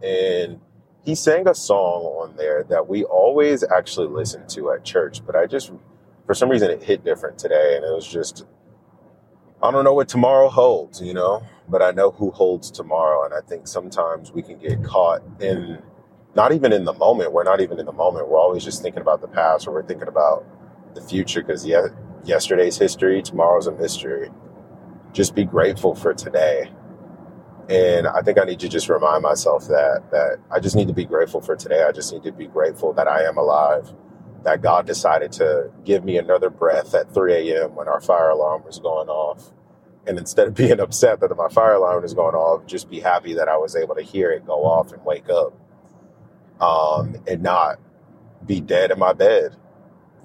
and 0.05 0.61
he 1.05 1.17
sang 1.17 1.49
a 1.49 1.55
song 1.57 2.05
on 2.05 2.37
there 2.37 2.65
that 2.65 2.89
we 2.89 3.05
always 3.05 3.65
actually 3.65 4.09
listen 4.09 4.47
to 4.49 4.73
at 4.73 4.85
church. 4.85 5.27
But 5.27 5.37
I 5.37 5.47
just, 5.47 5.73
for 6.27 6.35
some 6.35 6.51
reason, 6.51 6.71
it 6.71 6.85
hit 6.85 7.05
different 7.05 7.39
today, 7.39 7.77
and 7.77 7.85
it 7.85 7.93
was 7.93 8.07
just, 8.07 8.47
I 9.63 9.71
don't 9.71 9.85
know 9.85 9.95
what 9.95 10.09
tomorrow 10.09 10.49
holds, 10.51 11.03
you 11.03 11.15
know, 11.15 11.43
but 11.69 11.83
I 11.83 11.93
know 11.93 12.13
who 12.13 12.31
holds 12.33 12.71
tomorrow, 12.71 13.25
and 13.25 13.35
I 13.35 13.41
think 13.41 13.69
sometimes 13.69 14.33
we 14.33 14.43
can 14.43 14.59
get 14.59 14.85
caught 14.85 15.23
in 15.41 15.83
not 16.37 16.53
even 16.53 16.73
in 16.73 16.85
the 16.85 16.95
moment. 16.95 17.33
We're 17.33 17.45
not 17.45 17.61
even 17.61 17.81
in 17.81 17.87
the 17.87 17.93
moment. 17.93 18.29
We're 18.29 18.41
always 18.41 18.65
just 18.65 18.83
thinking 18.83 19.03
about 19.03 19.21
the 19.23 19.29
past 19.29 19.69
or 19.69 19.73
we're 19.73 19.87
thinking 19.87 20.09
about 20.09 20.47
the 20.95 21.03
future 21.03 21.43
because 21.43 21.67
yesterday's 22.25 22.79
history, 22.79 23.23
tomorrow's 23.23 23.67
a 23.69 23.73
mystery. 23.73 24.31
Just 25.13 25.35
be 25.35 25.45
grateful 25.45 25.95
for 25.95 26.15
today. 26.15 26.71
And 27.69 28.07
I 28.07 28.23
think 28.23 28.39
I 28.39 28.45
need 28.45 28.61
to 28.61 28.69
just 28.69 28.89
remind 28.91 29.23
myself 29.23 29.69
that 29.69 30.05
that 30.11 30.39
I 30.51 30.61
just 30.61 30.77
need 30.77 30.89
to 30.89 30.95
be 30.95 31.07
grateful 31.07 31.41
for 31.41 31.57
today. 31.57 31.85
I 31.85 31.93
just 31.93 32.13
need 32.13 32.25
to 32.25 32.33
be 32.33 32.47
grateful 32.47 32.93
that 32.95 33.09
I 33.09 33.25
am 33.25 33.39
alive, 33.39 33.93
that 34.45 34.63
God 34.63 34.87
decided 34.87 35.33
to 35.33 35.71
give 35.85 36.05
me 36.05 36.19
another 36.19 36.51
breath 36.51 36.95
at 36.95 37.13
3 37.15 37.35
a.m. 37.53 37.75
when 37.75 37.89
our 37.89 38.01
fire 38.01 38.31
alarm 38.31 38.65
was 38.65 38.79
going 38.81 39.09
off. 39.09 39.53
And 40.07 40.19
instead 40.19 40.49
of 40.49 40.55
being 40.57 40.81
upset 40.81 41.21
that 41.21 41.37
my 41.37 41.49
fire 41.49 41.75
alarm 41.75 42.05
is 42.05 42.15
going 42.15 42.35
off, 42.35 42.67
just 42.67 42.91
be 42.91 43.01
happy 43.01 43.35
that 43.35 43.49
I 43.49 43.57
was 43.57 43.77
able 43.77 43.95
to 43.97 44.03
hear 44.03 44.31
it 44.33 44.47
go 44.47 44.65
off 44.65 44.93
and 44.93 45.05
wake 45.05 45.31
up 45.31 45.55
um, 46.61 47.17
and 47.27 47.43
not 47.43 47.81
be 48.47 48.61
dead 48.61 48.91
in 48.91 48.99
my 48.99 49.13
bed. 49.15 49.57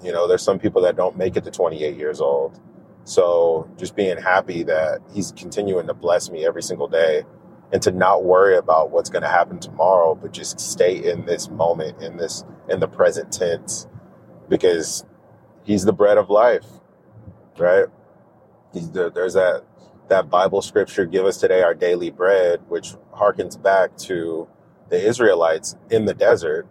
You 0.02 0.12
know, 0.12 0.28
there's 0.28 0.42
some 0.42 0.58
people 0.58 0.82
that 0.82 0.96
don't 0.96 1.16
make 1.18 1.36
it 1.36 1.44
to 1.44 1.50
28 1.50 1.96
years 1.96 2.20
old. 2.20 2.60
So 3.04 3.68
just 3.76 3.96
being 3.96 4.18
happy 4.18 4.62
that 4.64 5.00
he's 5.12 5.32
continuing 5.32 5.86
to 5.86 5.94
bless 5.94 6.30
me 6.30 6.46
every 6.46 6.62
single 6.62 6.88
day 6.88 7.24
and 7.72 7.80
to 7.82 7.92
not 7.92 8.24
worry 8.24 8.56
about 8.56 8.90
what's 8.90 9.10
going 9.10 9.22
to 9.22 9.28
happen 9.28 9.58
tomorrow, 9.58 10.14
but 10.14 10.32
just 10.32 10.58
stay 10.58 10.96
in 10.96 11.24
this 11.26 11.48
moment, 11.48 12.02
in 12.02 12.16
this, 12.16 12.44
in 12.68 12.80
the 12.80 12.88
present 12.88 13.32
tense, 13.32 13.86
because 14.48 15.04
he's 15.62 15.84
the 15.84 15.92
bread 15.92 16.18
of 16.18 16.30
life, 16.30 16.66
right? 17.58 17.86
He's 18.72 18.90
the, 18.90 19.10
there's 19.10 19.34
that, 19.34 19.64
that 20.08 20.28
Bible 20.28 20.62
scripture, 20.62 21.06
give 21.06 21.26
us 21.26 21.38
today 21.38 21.62
our 21.62 21.74
daily 21.74 22.10
bread, 22.10 22.60
which 22.68 22.94
harkens 23.14 23.60
back 23.60 23.96
to 23.98 24.48
the 24.88 25.00
Israelites 25.00 25.76
in 25.90 26.04
the 26.04 26.14
desert 26.14 26.66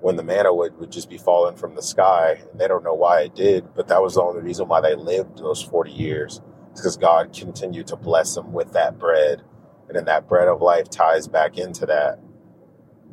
when 0.00 0.16
the 0.16 0.22
manna 0.24 0.54
would, 0.54 0.78
would 0.78 0.92
just 0.92 1.10
be 1.10 1.18
falling 1.18 1.56
from 1.56 1.74
the 1.74 1.82
sky. 1.82 2.42
And 2.50 2.60
they 2.60 2.68
don't 2.68 2.84
know 2.84 2.94
why 2.94 3.22
it 3.22 3.34
did, 3.34 3.74
but 3.74 3.88
that 3.88 4.02
was 4.02 4.14
the 4.14 4.22
only 4.22 4.42
reason 4.42 4.68
why 4.68 4.80
they 4.80 4.94
lived 4.94 5.38
those 5.38 5.62
40 5.62 5.92
years. 5.92 6.40
because 6.74 6.96
God 6.96 7.32
continued 7.32 7.88
to 7.88 7.96
bless 7.96 8.34
them 8.34 8.52
with 8.52 8.72
that 8.72 8.98
bread. 8.98 9.42
And 9.88 9.96
then 9.96 10.06
that 10.06 10.28
bread 10.28 10.48
of 10.48 10.62
life 10.62 10.90
ties 10.90 11.28
back 11.28 11.58
into 11.58 11.86
that. 11.86 12.20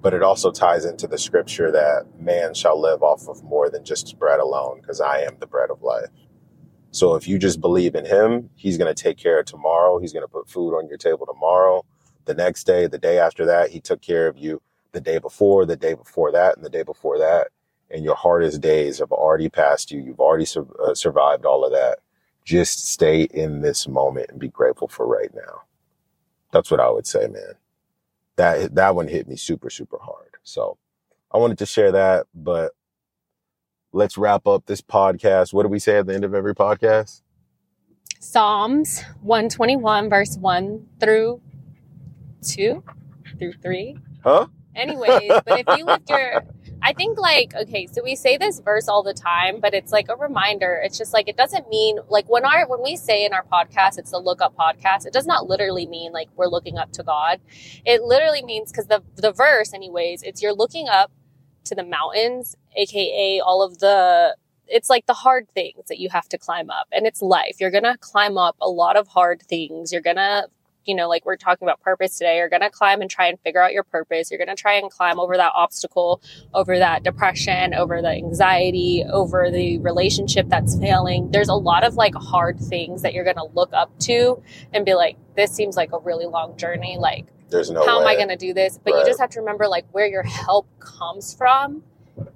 But 0.01 0.13
it 0.13 0.23
also 0.23 0.51
ties 0.51 0.85
into 0.85 1.07
the 1.07 1.17
scripture 1.17 1.71
that 1.71 2.05
man 2.19 2.53
shall 2.53 2.79
live 2.79 3.03
off 3.03 3.27
of 3.27 3.43
more 3.43 3.69
than 3.69 3.85
just 3.85 4.17
bread 4.19 4.39
alone, 4.39 4.79
because 4.81 5.01
I 5.01 5.21
am 5.21 5.37
the 5.39 5.47
bread 5.47 5.71
of 5.71 5.81
life. 5.81 6.09
So 6.91 7.15
if 7.15 7.27
you 7.27 7.39
just 7.39 7.61
believe 7.61 7.95
in 7.95 8.05
him, 8.05 8.49
he's 8.55 8.77
going 8.77 8.93
to 8.93 9.03
take 9.03 9.17
care 9.17 9.39
of 9.39 9.45
tomorrow. 9.45 9.99
He's 9.99 10.13
going 10.13 10.23
to 10.23 10.31
put 10.31 10.49
food 10.49 10.75
on 10.77 10.87
your 10.87 10.97
table 10.97 11.25
tomorrow. 11.25 11.85
The 12.25 12.35
next 12.35 12.65
day, 12.65 12.87
the 12.87 12.99
day 12.99 13.19
after 13.19 13.45
that, 13.47 13.71
he 13.71 13.81
took 13.81 14.01
care 14.01 14.27
of 14.27 14.37
you 14.37 14.61
the 14.95 15.01
day 15.01 15.19
before, 15.19 15.65
the 15.65 15.75
day 15.75 15.93
before 15.93 16.31
that, 16.31 16.55
and 16.55 16.65
the 16.65 16.69
day 16.69 16.81
before 16.81 17.19
that. 17.19 17.49
And 17.91 18.03
your 18.03 18.15
hardest 18.15 18.61
days 18.61 18.97
have 18.99 19.11
already 19.11 19.49
passed 19.49 19.91
you. 19.91 20.01
You've 20.01 20.19
already 20.19 20.45
sur- 20.45 20.65
uh, 20.83 20.95
survived 20.95 21.45
all 21.45 21.63
of 21.63 21.71
that. 21.71 21.99
Just 22.43 22.87
stay 22.87 23.23
in 23.23 23.61
this 23.61 23.87
moment 23.87 24.31
and 24.31 24.39
be 24.39 24.47
grateful 24.47 24.87
for 24.87 25.05
right 25.05 25.29
now. 25.35 25.63
That's 26.51 26.71
what 26.71 26.79
I 26.79 26.89
would 26.89 27.05
say, 27.05 27.27
man. 27.27 27.55
That 28.37 28.75
that 28.75 28.95
one 28.95 29.07
hit 29.07 29.27
me 29.27 29.35
super 29.35 29.69
super 29.69 29.99
hard. 30.01 30.37
So 30.43 30.77
I 31.31 31.37
wanted 31.37 31.57
to 31.59 31.65
share 31.65 31.91
that, 31.91 32.27
but 32.33 32.71
let's 33.91 34.17
wrap 34.17 34.47
up 34.47 34.65
this 34.65 34.81
podcast. 34.81 35.53
What 35.53 35.63
do 35.63 35.69
we 35.69 35.79
say 35.79 35.97
at 35.97 36.07
the 36.07 36.13
end 36.13 36.23
of 36.23 36.33
every 36.33 36.55
podcast? 36.55 37.21
Psalms 38.19 39.03
121, 39.21 40.09
verse 40.09 40.37
1 40.37 40.87
through 40.99 41.41
2 42.41 42.83
through 43.37 43.53
3. 43.53 43.97
Huh? 44.23 44.47
Anyways, 44.75 45.31
but 45.45 45.59
if 45.59 45.77
you 45.77 45.85
lift 45.85 46.09
your, 46.09 46.43
I 46.81 46.93
think 46.93 47.17
like, 47.17 47.53
okay, 47.55 47.87
so 47.87 48.03
we 48.03 48.15
say 48.15 48.37
this 48.37 48.59
verse 48.59 48.87
all 48.87 49.03
the 49.03 49.13
time, 49.13 49.59
but 49.59 49.73
it's 49.73 49.91
like 49.91 50.09
a 50.09 50.15
reminder. 50.15 50.81
It's 50.83 50.97
just 50.97 51.13
like, 51.13 51.27
it 51.27 51.37
doesn't 51.37 51.69
mean 51.69 51.99
like 52.09 52.29
when 52.29 52.45
our, 52.45 52.67
when 52.67 52.81
we 52.83 52.95
say 52.95 53.25
in 53.25 53.33
our 53.33 53.43
podcast, 53.43 53.97
it's 53.97 54.11
the 54.11 54.19
look 54.19 54.41
up 54.41 54.55
podcast, 54.55 55.05
it 55.05 55.13
does 55.13 55.25
not 55.25 55.47
literally 55.47 55.87
mean 55.87 56.11
like 56.11 56.29
we're 56.35 56.47
looking 56.47 56.77
up 56.77 56.91
to 56.93 57.03
God. 57.03 57.39
It 57.85 58.03
literally 58.03 58.43
means, 58.43 58.71
cause 58.71 58.87
the, 58.87 59.03
the 59.15 59.31
verse 59.31 59.73
anyways, 59.73 60.23
it's 60.23 60.41
you're 60.41 60.53
looking 60.53 60.87
up 60.89 61.11
to 61.65 61.75
the 61.75 61.83
mountains, 61.83 62.55
aka 62.75 63.39
all 63.39 63.61
of 63.63 63.79
the, 63.79 64.35
it's 64.67 64.89
like 64.89 65.05
the 65.05 65.13
hard 65.13 65.47
things 65.53 65.87
that 65.87 65.99
you 65.99 66.09
have 66.09 66.27
to 66.29 66.37
climb 66.37 66.69
up 66.69 66.87
and 66.91 67.05
it's 67.05 67.21
life. 67.21 67.57
You're 67.59 67.71
going 67.71 67.83
to 67.83 67.97
climb 67.99 68.37
up 68.37 68.55
a 68.59 68.67
lot 68.67 68.97
of 68.97 69.07
hard 69.07 69.41
things. 69.43 69.91
You're 69.91 70.01
going 70.01 70.15
to 70.15 70.47
you 70.87 70.95
know, 70.95 71.07
like 71.09 71.25
we're 71.25 71.35
talking 71.37 71.67
about 71.67 71.81
purpose 71.81 72.17
today, 72.17 72.37
you're 72.37 72.49
going 72.49 72.61
to 72.61 72.69
climb 72.69 73.01
and 73.01 73.09
try 73.09 73.27
and 73.27 73.39
figure 73.41 73.61
out 73.61 73.73
your 73.73 73.83
purpose. 73.83 74.31
You're 74.31 74.37
going 74.43 74.55
to 74.55 74.61
try 74.61 74.73
and 74.75 74.89
climb 74.91 75.19
over 75.19 75.37
that 75.37 75.51
obstacle, 75.55 76.21
over 76.53 76.77
that 76.79 77.03
depression, 77.03 77.73
over 77.73 78.01
the 78.01 78.09
anxiety, 78.09 79.03
over 79.11 79.51
the 79.51 79.79
relationship 79.79 80.47
that's 80.49 80.77
failing. 80.79 81.31
There's 81.31 81.49
a 81.49 81.55
lot 81.55 81.83
of 81.83 81.95
like 81.95 82.15
hard 82.15 82.59
things 82.59 83.01
that 83.03 83.13
you're 83.13 83.23
going 83.25 83.37
to 83.37 83.47
look 83.53 83.71
up 83.73 83.97
to 84.01 84.41
and 84.73 84.85
be 84.85 84.93
like, 84.95 85.17
this 85.35 85.51
seems 85.51 85.75
like 85.75 85.91
a 85.93 85.99
really 85.99 86.25
long 86.25 86.57
journey. 86.57 86.97
Like, 86.99 87.25
There's 87.49 87.71
no 87.71 87.85
how 87.85 88.01
am 88.01 88.07
I 88.07 88.15
going 88.15 88.29
to 88.29 88.35
do 88.37 88.53
this? 88.53 88.79
But 88.83 88.93
Right. 88.93 88.99
you 89.01 89.05
just 89.05 89.19
have 89.19 89.29
to 89.31 89.39
remember 89.39 89.67
like 89.67 89.85
where 89.91 90.07
your 90.07 90.23
help 90.23 90.67
comes 90.79 91.33
from 91.35 91.83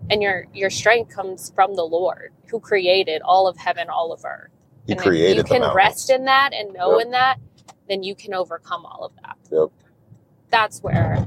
and 0.09 0.21
your 0.21 0.47
your 0.53 0.69
strength 0.69 1.13
comes 1.15 1.51
from 1.55 1.75
the 1.75 1.83
Lord 1.83 2.33
who 2.49 2.59
created 2.59 3.21
all 3.23 3.47
of 3.47 3.57
heaven, 3.57 3.89
all 3.89 4.11
of 4.11 4.25
earth. 4.25 4.49
He 4.85 4.93
and 4.93 5.01
created 5.01 5.37
you 5.37 5.43
can 5.43 5.61
mountains. 5.61 5.75
rest 5.75 6.09
in 6.09 6.25
that 6.25 6.53
and 6.53 6.73
know 6.73 6.97
Yep. 6.97 7.05
in 7.05 7.11
that, 7.11 7.39
then 7.89 8.03
you 8.03 8.15
can 8.15 8.33
overcome 8.33 8.85
all 8.85 9.03
of 9.05 9.13
that. 9.23 9.37
Yep. 9.51 9.69
That's 10.49 10.81
where 10.81 11.25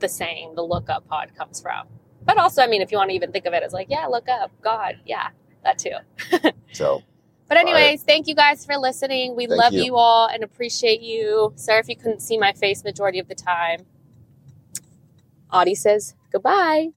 the 0.00 0.08
saying, 0.08 0.54
the 0.56 0.62
look 0.62 0.90
up 0.90 1.08
pod 1.08 1.34
comes 1.36 1.60
from. 1.60 1.86
But 2.24 2.38
also, 2.38 2.62
I 2.62 2.66
mean, 2.66 2.82
if 2.82 2.92
you 2.92 2.98
want 2.98 3.10
to 3.10 3.16
even 3.16 3.32
think 3.32 3.46
of 3.46 3.54
it 3.54 3.62
as 3.62 3.72
like, 3.72 3.88
yeah, 3.90 4.06
look 4.06 4.28
up, 4.28 4.50
God, 4.62 4.96
yeah, 5.06 5.30
that 5.64 5.78
too. 5.78 5.96
So 6.72 7.02
But 7.48 7.58
anyways, 7.58 8.02
thank 8.02 8.26
you 8.26 8.34
guys 8.34 8.66
for 8.66 8.76
listening. 8.76 9.36
We 9.36 9.46
Thank 9.46 9.60
love 9.60 9.72
you. 9.74 9.84
you. 9.84 9.96
all 9.96 10.26
and 10.28 10.42
appreciate 10.42 11.00
you. 11.02 11.52
Sorry 11.56 11.80
if 11.80 11.88
you 11.88 11.96
couldn't 11.96 12.20
see 12.20 12.38
my 12.38 12.52
face 12.52 12.82
majority 12.84 13.18
of 13.20 13.28
the 13.28 13.34
time. 13.36 13.86
Audie 15.52 15.74
says 15.76 16.14
goodbye. 16.32 16.90